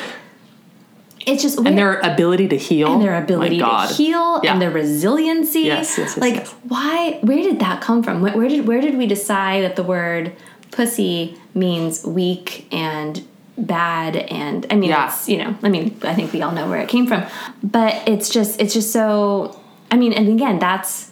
it's 1.27 1.43
just 1.43 1.59
and 1.59 1.77
their 1.77 1.99
ability 2.01 2.47
to 2.49 2.57
heal, 2.57 2.93
and 2.93 3.03
their 3.03 3.21
ability 3.21 3.59
to 3.59 3.87
heal 3.93 4.41
Yeah. 4.45 4.53
and 4.53 4.63
their 4.63 4.71
resiliency. 4.71 5.63
Yes, 5.63 5.99
yes, 5.99 6.15
yes, 6.15 6.19
like 6.19 6.35
yes. 6.35 6.55
why? 6.69 7.19
Where 7.23 7.39
did 7.43 7.59
that 7.61 7.81
come 7.81 8.03
from? 8.03 8.21
Where, 8.21 8.37
where 8.37 8.49
did 8.49 8.67
where 8.67 8.81
did 8.81 8.97
we 8.97 9.07
decide 9.07 9.65
that 9.65 9.75
the 9.77 9.83
word 9.83 10.33
pussy 10.71 11.37
means 11.55 12.05
weak 12.05 12.69
and 12.71 13.27
bad? 13.59 14.15
And 14.17 14.67
I 14.71 14.77
mean, 14.77 14.91
Yeah. 14.91 15.07
it's 15.09 15.29
you 15.29 15.39
know, 15.39 15.57
I 15.65 15.69
mean, 15.69 15.99
I 16.05 16.15
think 16.15 16.33
we 16.33 16.43
all 16.43 16.53
know 16.53 16.69
where 16.69 16.81
it 16.81 16.89
came 16.89 17.07
from, 17.09 17.25
but 17.63 18.07
it's 18.07 18.29
just 18.29 18.61
it's 18.61 18.73
just 18.75 18.93
so. 18.93 19.59
I 19.91 19.97
mean, 19.97 20.13
and 20.13 20.29
again, 20.29 20.59
that's 20.61 21.11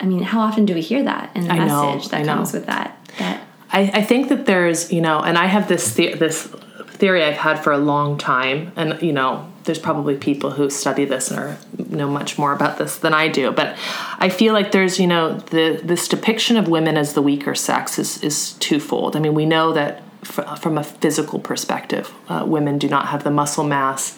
I 0.00 0.06
mean, 0.06 0.22
how 0.22 0.40
often 0.40 0.64
do 0.66 0.74
we 0.74 0.80
hear 0.80 1.02
that 1.02 1.30
in 1.34 1.44
the 1.48 1.52
I 1.54 1.66
know, 1.66 1.94
message 1.94 2.10
that 2.10 2.20
I 2.20 2.22
know. 2.22 2.34
comes 2.34 2.52
with 2.52 2.66
that? 2.66 2.96
That 3.18 3.42
I, 3.72 3.80
I 3.94 4.02
think 4.02 4.28
that 4.28 4.46
there's, 4.46 4.92
you 4.92 5.00
know, 5.00 5.20
and 5.20 5.36
I 5.36 5.46
have 5.46 5.68
this 5.68 5.94
the- 5.94 6.14
this 6.14 6.48
theory 6.86 7.22
I've 7.24 7.36
had 7.36 7.62
for 7.62 7.72
a 7.72 7.78
long 7.78 8.18
time, 8.18 8.72
and 8.76 9.00
you 9.02 9.12
know, 9.12 9.46
there's 9.64 9.78
probably 9.78 10.16
people 10.16 10.50
who 10.52 10.68
study 10.70 11.04
this 11.04 11.30
and 11.30 11.38
are, 11.38 11.58
know 11.90 12.08
much 12.08 12.38
more 12.38 12.52
about 12.52 12.78
this 12.78 12.96
than 12.96 13.12
I 13.14 13.28
do. 13.28 13.50
But 13.52 13.76
I 14.18 14.30
feel 14.30 14.52
like 14.52 14.72
there's, 14.72 14.98
you 14.98 15.06
know, 15.06 15.34
the 15.38 15.80
this 15.82 16.08
depiction 16.08 16.56
of 16.56 16.68
women 16.68 16.96
as 16.96 17.12
the 17.12 17.22
weaker 17.22 17.54
sex 17.54 17.98
is 17.98 18.22
is 18.22 18.52
twofold. 18.54 19.14
I 19.16 19.20
mean, 19.20 19.34
we 19.34 19.46
know 19.46 19.72
that 19.74 20.02
f- 20.22 20.58
from 20.60 20.78
a 20.78 20.82
physical 20.84 21.38
perspective, 21.38 22.12
uh, 22.28 22.44
women 22.46 22.78
do 22.78 22.88
not 22.88 23.08
have 23.08 23.22
the 23.24 23.30
muscle 23.30 23.64
mass 23.64 24.16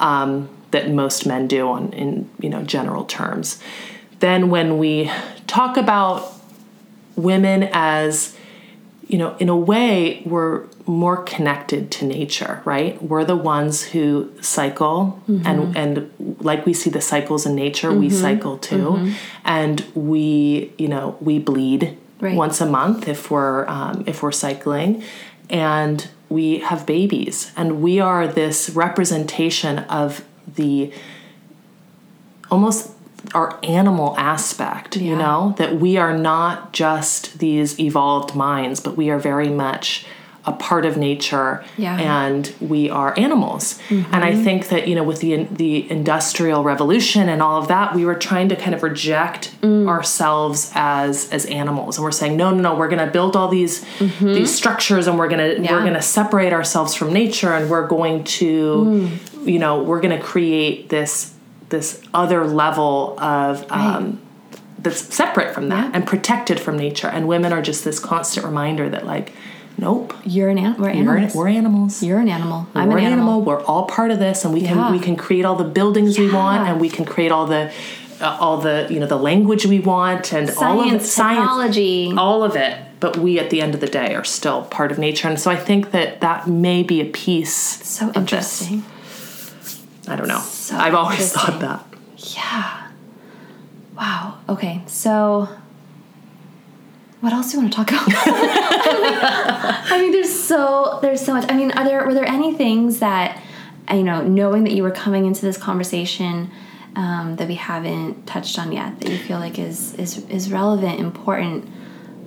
um, 0.00 0.48
that 0.70 0.90
most 0.90 1.26
men 1.26 1.46
do 1.48 1.68
on 1.68 1.92
in 1.92 2.30
you 2.40 2.48
know 2.48 2.62
general 2.62 3.04
terms. 3.04 3.60
Then 4.24 4.48
when 4.48 4.78
we 4.78 5.10
talk 5.46 5.76
about 5.76 6.32
women 7.14 7.68
as 7.74 8.34
you 9.06 9.18
know, 9.18 9.36
in 9.38 9.50
a 9.50 9.56
way, 9.56 10.22
we're 10.24 10.64
more 10.86 11.18
connected 11.22 11.90
to 11.90 12.06
nature, 12.06 12.62
right? 12.64 13.00
We're 13.02 13.26
the 13.26 13.36
ones 13.36 13.82
who 13.82 14.30
cycle, 14.40 15.20
Mm-hmm. 15.28 15.46
and 15.46 15.76
and 15.76 16.36
like 16.40 16.64
we 16.64 16.72
see 16.72 16.88
the 16.88 17.02
cycles 17.02 17.44
in 17.44 17.54
nature, 17.54 17.92
we 17.92 18.08
cycle 18.08 18.56
too, 18.56 19.12
and 19.44 19.84
we, 19.94 20.72
you 20.78 20.88
know, 20.88 21.18
we 21.20 21.38
bleed 21.38 21.82
Right. 22.20 22.34
once 22.34 22.62
a 22.62 22.66
month 22.66 23.06
if 23.08 23.30
we're 23.30 23.68
um, 23.68 24.04
if 24.06 24.22
we're 24.22 24.32
cycling, 24.46 25.02
and 25.50 26.08
we 26.30 26.60
have 26.60 26.86
babies, 26.86 27.52
and 27.58 27.82
we 27.82 28.00
are 28.00 28.26
this 28.26 28.70
representation 28.70 29.80
of 30.00 30.24
the 30.56 30.90
almost 32.50 32.90
our 33.34 33.58
animal 33.62 34.14
aspect, 34.18 34.96
you 34.96 35.16
know, 35.16 35.54
that 35.58 35.76
we 35.76 35.96
are 35.96 36.16
not 36.16 36.72
just 36.72 37.38
these 37.38 37.78
evolved 37.78 38.34
minds, 38.34 38.80
but 38.80 38.96
we 38.96 39.10
are 39.10 39.18
very 39.18 39.48
much 39.48 40.06
a 40.46 40.52
part 40.52 40.84
of 40.84 40.96
nature 40.96 41.64
Yeah. 41.78 41.98
and 41.98 42.52
we 42.60 42.90
are 42.90 43.18
animals. 43.18 43.78
And 43.88 44.16
I 44.16 44.32
mm-hmm. 44.32 44.44
think 44.44 44.68
that, 44.68 44.86
you 44.86 44.94
know, 44.94 45.02
with 45.02 45.20
the 45.20 45.44
the 45.44 45.90
industrial 45.90 46.62
revolution 46.62 47.28
and 47.30 47.40
all 47.40 47.58
of 47.58 47.68
that, 47.68 47.94
we 47.94 48.04
were 48.04 48.14
trying 48.14 48.50
to 48.50 48.56
kind 48.56 48.74
of 48.74 48.82
reject 48.82 49.58
mm. 49.62 49.88
ourselves 49.88 50.70
as 50.74 51.30
as 51.32 51.46
animals. 51.46 51.96
And 51.96 52.04
we're 52.04 52.10
saying, 52.12 52.36
no, 52.36 52.50
no, 52.50 52.60
no, 52.60 52.74
we're 52.74 52.88
gonna 52.88 53.10
build 53.10 53.36
all 53.36 53.48
these 53.48 53.84
mm-hmm. 53.98 54.34
these 54.34 54.54
structures 54.54 55.06
and 55.06 55.18
we're 55.18 55.28
gonna 55.28 55.54
Yeah. 55.58 55.72
we're 55.72 55.84
gonna 55.84 56.02
separate 56.02 56.52
ourselves 56.52 56.94
from 56.94 57.12
nature 57.12 57.54
and 57.54 57.70
we're 57.70 57.86
going 57.86 58.24
to 58.24 58.84
mm. 58.84 59.46
you 59.46 59.58
know, 59.58 59.82
we're 59.82 60.00
gonna 60.00 60.20
create 60.20 60.90
this 60.90 61.33
this 61.76 62.00
other 62.22 62.40
level 62.46 63.18
of 63.20 63.64
um, 63.70 64.20
that's 64.78 65.00
separate 65.14 65.54
from 65.54 65.68
that 65.70 65.84
Yeah. 65.86 65.90
and 65.94 66.06
protected 66.06 66.58
from 66.60 66.76
nature. 66.76 67.08
And 67.08 67.26
women 67.34 67.52
are 67.52 67.62
just 67.70 67.84
this 67.84 67.98
constant 67.98 68.44
reminder 68.46 68.86
that, 68.94 69.04
like, 69.14 69.32
nope, 69.78 70.14
you're 70.24 70.50
an 70.54 70.58
an- 70.58 70.76
we're 70.78 70.84
we're, 70.84 71.16
animals. 71.16 71.34
we're 71.34 71.48
animals. 71.48 72.02
you're 72.02 72.20
an 72.26 72.28
animal. 72.28 72.66
I'm 72.74 72.88
we're 72.88 72.98
an 72.98 73.04
animal. 73.04 73.36
We're 73.42 73.62
all 73.70 73.84
part 73.86 74.10
of 74.10 74.18
this, 74.18 74.44
and 74.44 74.52
we 74.54 74.60
can 74.60 74.76
Yeah. 74.78 74.92
we 74.96 75.00
can 75.00 75.16
create 75.16 75.44
all 75.48 75.56
the 75.64 75.70
buildings 75.78 76.18
we 76.18 76.28
want, 76.40 76.60
and 76.68 76.80
we 76.80 76.88
can 76.96 77.04
create 77.04 77.32
all 77.32 77.46
the 77.46 77.62
uh, 78.20 78.36
all 78.44 78.58
the 78.68 78.86
you 78.92 78.98
know 79.00 79.06
the 79.16 79.22
language 79.30 79.66
we 79.66 79.80
want, 79.80 80.32
and 80.32 80.48
all 80.64 80.80
of 80.80 80.86
it, 80.92 81.02
Science, 81.02 81.14
technology. 81.16 82.12
all 82.16 82.42
of 82.44 82.54
it. 82.56 82.74
But 83.00 83.16
we, 83.18 83.38
at 83.44 83.50
the 83.50 83.60
end 83.64 83.74
of 83.74 83.80
the 83.80 83.92
day, 84.00 84.14
are 84.14 84.24
still 84.24 84.62
part 84.78 84.90
of 84.92 84.98
nature, 84.98 85.28
and 85.28 85.38
so 85.38 85.50
I 85.50 85.56
think 85.68 85.90
that 85.90 86.20
that 86.20 86.46
may 86.68 86.82
be 86.82 87.00
a 87.00 87.08
piece. 87.24 87.56
So 87.94 88.10
of 88.14 88.24
this. 88.30 88.70
I 90.08 90.16
don't 90.16 90.28
know. 90.28 90.40
So 90.40 90.76
I've 90.76 90.94
always 90.94 91.32
thought 91.32 91.60
that. 91.60 91.84
Yeah. 92.34 92.90
Wow. 93.96 94.38
Okay. 94.48 94.82
So, 94.86 95.48
what 97.20 97.32
else 97.32 97.50
do 97.50 97.56
you 97.56 97.62
want 97.62 97.72
to 97.72 97.76
talk 97.76 97.88
about? 97.90 98.04
I 99.90 99.98
mean, 100.00 100.12
there's 100.12 100.32
so 100.32 100.98
there's 101.02 101.20
so 101.20 101.32
much. 101.34 101.50
I 101.50 101.56
mean, 101.56 101.70
are 101.72 101.84
there 101.84 102.04
were 102.06 102.14
there 102.14 102.28
any 102.28 102.54
things 102.54 102.98
that 103.00 103.40
you 103.92 104.02
know, 104.02 104.22
knowing 104.22 104.64
that 104.64 104.72
you 104.72 104.82
were 104.82 104.90
coming 104.90 105.26
into 105.26 105.42
this 105.42 105.58
conversation 105.58 106.50
um, 106.96 107.36
that 107.36 107.48
we 107.48 107.54
haven't 107.54 108.26
touched 108.26 108.58
on 108.58 108.72
yet, 108.72 109.00
that 109.00 109.10
you 109.10 109.18
feel 109.18 109.38
like 109.38 109.58
is 109.58 109.94
is 109.94 110.18
is 110.28 110.50
relevant, 110.50 111.00
important? 111.00 111.68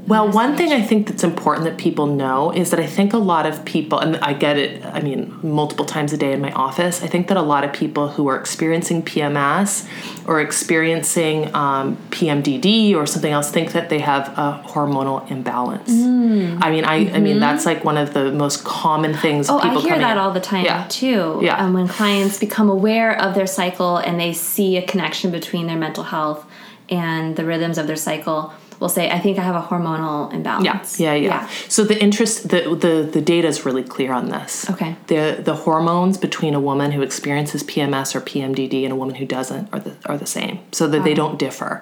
Well, 0.08 0.30
one 0.32 0.56
thing 0.56 0.72
I 0.72 0.82
think 0.82 1.08
that's 1.08 1.26
important 1.26 1.66
that 1.66 1.78
people 1.78 2.06
know 2.08 2.52
is 2.52 2.70
that 2.72 2.80
I 2.80 2.86
think 2.88 3.12
a 3.12 3.18
lot 3.18 3.46
of 3.46 3.66
people, 3.66 4.00
and 4.00 4.16
I 4.18 4.32
get 4.34 4.58
it, 4.58 4.86
I 4.86 5.02
mean, 5.02 5.38
multiple 5.44 5.84
times 5.86 6.14
a 6.14 6.18
day 6.18 6.32
in 6.32 6.40
my 6.40 6.52
office, 6.54 7.04
I 7.04 7.08
think 7.08 7.28
that 7.28 7.36
a 7.36 7.42
lot 7.42 7.66
of 7.66 7.74
people 7.74 8.08
who 8.08 8.28
are 8.30 8.38
experiencing 8.40 9.04
PMS 9.04 9.86
or 10.26 10.40
experiencing 10.40 11.54
um, 11.54 11.98
PMDD 12.12 12.96
or 12.96 13.06
something 13.06 13.32
else 13.34 13.52
think 13.52 13.74
that 13.74 13.90
they 13.90 14.00
have 14.00 14.30
a 14.38 14.64
hormonal 14.68 15.30
imbalance. 15.30 15.90
I 15.92 16.72
mean, 16.72 16.86
I, 16.86 17.12
I 17.14 17.20
mean, 17.20 17.40
that's 17.40 17.66
like 17.66 17.84
one 17.84 17.98
of 17.98 18.14
the 18.14 18.32
most 18.32 18.64
common 18.64 19.14
things. 19.14 19.50
Oh, 19.50 19.60
I 19.60 19.64
people 19.64 19.82
hear 19.82 19.90
coming 19.92 20.02
that 20.08 20.14
in. 20.14 20.18
all 20.20 20.32
the 20.32 20.40
time 20.40 20.64
Yeah. 20.64 20.86
too. 20.88 21.40
Yeah. 21.44 21.58
Um, 21.58 21.74
when 21.74 21.88
clients 21.90 22.40
become 22.40 22.70
aware 22.70 23.20
of 23.22 23.36
their 23.36 23.48
cycle 23.48 23.98
and 23.98 24.18
they 24.18 24.32
see 24.32 24.78
a 24.78 24.82
connection 24.86 25.32
between 25.32 25.68
their 25.68 25.76
mental 25.78 26.06
health 26.06 26.46
and 26.90 27.36
the 27.36 27.44
rhythms 27.44 27.78
of 27.78 27.88
their 27.88 27.96
cycle, 27.98 28.54
will 28.80 28.90
say, 28.90 29.10
"I 29.10 29.20
think 29.20 29.40
I 29.40 29.44
have 29.44 29.56
a 29.56 29.62
hormonal 29.62 30.30
Yeah, 30.30 30.38
imbalance." 30.38 31.00
yeah, 31.00 31.14
yeah. 31.14 31.48
So 31.68 31.84
the 31.84 32.00
interest, 32.02 32.50
the 32.50 32.76
the 32.76 33.10
the 33.12 33.22
data 33.22 33.48
is 33.48 33.66
really 33.66 33.84
clear 33.84 34.14
on 34.14 34.30
this. 34.30 34.70
Okay. 34.70 34.96
The 35.08 35.40
the 35.44 35.56
hormones 35.56 36.18
between 36.18 36.54
a 36.54 36.60
woman 36.60 36.92
who 36.92 37.02
experiences 37.02 37.64
PMS 37.64 38.16
or 38.16 38.22
PMDD 38.22 38.84
and 38.84 38.92
a 38.92 38.96
woman 38.96 39.16
who 39.16 39.26
doesn't 39.26 39.70
are 39.74 39.80
the 39.80 39.96
are 40.06 40.18
the 40.18 40.26
same. 40.26 40.60
So 40.72 40.88
that 40.88 41.04
they 41.04 41.14
don't 41.14 41.38
differ. 41.40 41.82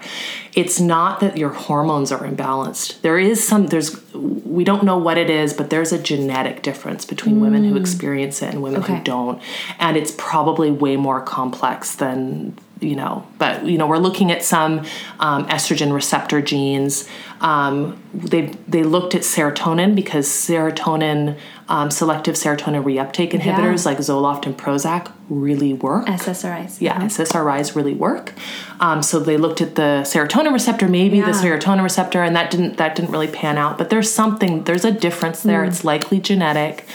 It's 0.53 0.79
not 0.79 1.19
that 1.19 1.37
your 1.37 1.49
hormones 1.49 2.11
are 2.11 2.23
imbalanced. 2.23 3.01
There 3.01 3.19
is 3.19 3.45
some. 3.45 3.67
There's 3.67 3.95
we 4.13 4.63
don't 4.63 4.83
know 4.83 4.97
what 4.97 5.17
it 5.17 5.29
is, 5.29 5.53
but 5.53 5.69
there's 5.69 5.91
a 5.91 6.01
genetic 6.01 6.61
difference 6.61 7.05
between 7.05 7.39
women 7.41 7.65
who 7.65 7.75
mm. 7.75 7.79
experience 7.79 8.41
it 8.41 8.53
and 8.53 8.63
women 8.63 8.81
Okay. 8.81 8.97
who 8.97 9.03
don't, 9.03 9.41
and 9.79 9.97
it's 9.97 10.13
probably 10.17 10.71
way 10.71 10.95
more 10.95 11.21
complex 11.21 11.95
than 11.95 12.57
you 12.81 12.95
know 12.95 13.25
but 13.37 13.65
you 13.65 13.77
know 13.77 13.87
we're 13.87 13.97
looking 13.97 14.31
at 14.31 14.43
some 14.43 14.79
um, 15.19 15.45
estrogen 15.47 15.93
receptor 15.93 16.41
genes 16.41 17.07
um, 17.41 18.01
they 18.13 18.47
they 18.67 18.83
looked 18.83 19.15
at 19.15 19.21
serotonin 19.21 19.95
because 19.95 20.27
serotonin 20.27 21.37
um, 21.67 21.89
selective 21.89 22.35
serotonin 22.35 22.83
reuptake 22.83 23.31
inhibitors 23.31 23.85
like 23.85 23.97
zoloft 23.99 24.45
and 24.45 24.57
prozac 24.57 25.11
really 25.29 25.73
work 25.73 26.05
SSRIs. 26.05 26.81
yeah, 26.81 27.01
SSRIs 27.01 27.75
really 27.75 27.93
work. 27.93 28.33
Um, 28.79 29.01
so 29.01 29.19
they 29.19 29.37
looked 29.37 29.61
at 29.61 29.75
the 29.75 30.03
serotonin 30.03 30.53
receptor, 30.53 30.87
maybe 30.87 31.21
the 31.21 31.31
serotonin 31.31 31.83
receptor, 31.83 32.23
and 32.23 32.35
that 32.35 32.51
didn't 32.51 32.77
that 32.77 32.95
didn't 32.95 33.11
really 33.11 33.27
pan 33.27 33.57
out. 33.57 33.77
But 33.77 33.89
there's 33.89 34.11
something, 34.11 34.63
there's 34.63 34.85
a 34.85 34.91
difference 34.91 35.43
there. 35.43 35.63
Mm. 35.63 35.67
It's 35.67 35.83
likely 35.83 36.19
genetic, 36.19 36.85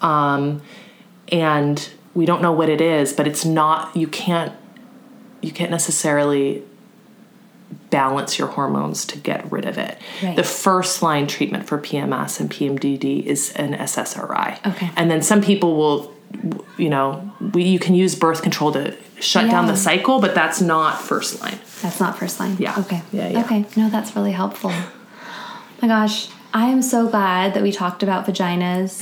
um, 0.00 0.62
and 1.28 1.88
we 2.14 2.26
don't 2.26 2.42
know 2.42 2.52
what 2.52 2.68
it 2.68 2.80
is. 2.80 3.12
But 3.12 3.26
it's 3.26 3.44
not. 3.44 3.96
You 3.96 4.08
can't. 4.08 4.52
You 5.40 5.52
can't 5.52 5.70
necessarily 5.70 6.62
balance 7.90 8.38
your 8.38 8.48
hormones 8.48 9.04
to 9.06 9.18
get 9.18 9.50
rid 9.50 9.64
of 9.64 9.78
it. 9.78 9.98
Right. 10.22 10.36
The 10.36 10.42
first 10.44 11.02
line 11.02 11.26
treatment 11.26 11.66
for 11.66 11.78
PMS 11.78 12.40
and 12.40 12.50
PMDD 12.50 13.24
is 13.24 13.52
an 13.52 13.74
SSRI. 13.74 14.66
Okay. 14.66 14.90
And 14.96 15.10
then 15.10 15.22
some 15.22 15.42
people 15.42 15.76
will, 15.76 16.14
you 16.76 16.88
know, 16.88 17.30
we, 17.52 17.64
you 17.64 17.78
can 17.78 17.94
use 17.94 18.14
birth 18.14 18.42
control 18.42 18.72
to 18.72 18.96
shut 19.20 19.50
down 19.50 19.66
the 19.66 19.76
cycle, 19.76 20.20
but 20.20 20.34
that's 20.34 20.60
not 20.60 21.00
first 21.00 21.40
line. 21.40 21.58
That's 21.82 22.00
not 22.00 22.18
first 22.18 22.40
line. 22.40 22.56
Yeah. 22.58 22.78
Okay. 22.78 23.02
Yeah, 23.12 23.28
yeah. 23.28 23.40
Okay. 23.44 23.64
No, 23.76 23.88
that's 23.90 24.14
really 24.16 24.32
helpful. 24.32 24.72
my 25.80 25.88
gosh, 25.88 26.28
I 26.52 26.66
am 26.66 26.82
so 26.82 27.08
glad 27.08 27.54
that 27.54 27.62
we 27.62 27.72
talked 27.72 28.02
about 28.02 28.26
vaginas 28.26 28.98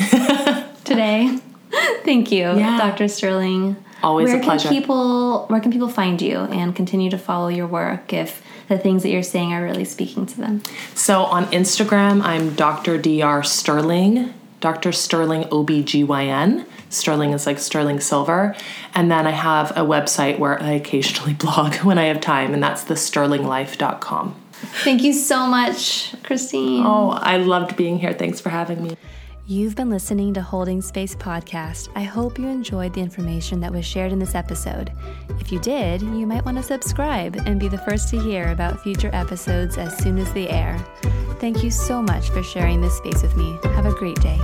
today. 0.84 1.38
Thank 2.04 2.30
you, 2.32 2.42
Yeah. 2.56 2.78
Dr. 2.78 3.08
Sterling. 3.08 3.76
Always 4.02 4.28
where 4.28 4.40
a 4.40 4.42
pleasure. 4.42 4.68
Can 4.68 4.78
people, 4.78 5.46
where 5.46 5.60
can 5.60 5.72
people 5.72 5.88
find 5.88 6.20
you 6.20 6.38
and 6.38 6.74
continue 6.74 7.10
to 7.10 7.18
follow 7.18 7.48
your 7.48 7.66
work 7.66 8.12
if 8.12 8.42
the 8.68 8.78
things 8.78 9.02
that 9.02 9.10
you're 9.10 9.22
saying 9.22 9.52
are 9.52 9.62
really 9.62 9.84
speaking 9.84 10.26
to 10.26 10.36
them? 10.36 10.62
So 10.94 11.24
on 11.24 11.46
Instagram, 11.46 12.22
I'm 12.22 12.54
Dr. 12.54 12.98
Dr. 12.98 13.42
Sterling, 13.42 14.34
Dr. 14.60 14.92
Sterling 14.92 15.44
OBGYN. 15.44 16.66
Sterling 16.88 17.32
is 17.32 17.46
like 17.46 17.58
sterling 17.58 18.00
silver. 18.00 18.54
And 18.94 19.10
then 19.10 19.26
I 19.26 19.30
have 19.30 19.72
a 19.72 19.80
website 19.80 20.38
where 20.38 20.62
I 20.62 20.72
occasionally 20.72 21.34
blog 21.38 21.76
when 21.76 21.98
I 21.98 22.04
have 22.04 22.20
time, 22.20 22.54
and 22.54 22.62
that's 22.62 22.84
thesterlinglife.com. 22.84 24.34
Thank 24.84 25.02
you 25.02 25.12
so 25.12 25.46
much, 25.46 26.14
Christine. 26.22 26.84
Oh, 26.84 27.10
I 27.10 27.36
loved 27.36 27.76
being 27.76 27.98
here. 27.98 28.14
Thanks 28.14 28.40
for 28.40 28.48
having 28.48 28.82
me. 28.82 28.96
You've 29.48 29.76
been 29.76 29.90
listening 29.90 30.34
to 30.34 30.42
Holding 30.42 30.82
Space 30.82 31.14
Podcast. 31.14 31.88
I 31.94 32.02
hope 32.02 32.36
you 32.36 32.48
enjoyed 32.48 32.92
the 32.92 33.00
information 33.00 33.60
that 33.60 33.72
was 33.72 33.86
shared 33.86 34.10
in 34.10 34.18
this 34.18 34.34
episode. 34.34 34.90
If 35.38 35.52
you 35.52 35.60
did, 35.60 36.02
you 36.02 36.26
might 36.26 36.44
want 36.44 36.56
to 36.56 36.64
subscribe 36.64 37.36
and 37.46 37.60
be 37.60 37.68
the 37.68 37.78
first 37.78 38.08
to 38.08 38.18
hear 38.18 38.50
about 38.50 38.82
future 38.82 39.10
episodes 39.12 39.78
as 39.78 39.96
soon 39.98 40.18
as 40.18 40.32
they 40.32 40.48
air. 40.48 40.76
Thank 41.38 41.62
you 41.62 41.70
so 41.70 42.02
much 42.02 42.28
for 42.30 42.42
sharing 42.42 42.80
this 42.80 42.96
space 42.96 43.22
with 43.22 43.36
me. 43.36 43.56
Have 43.62 43.86
a 43.86 43.92
great 43.92 44.20
day. 44.20 44.40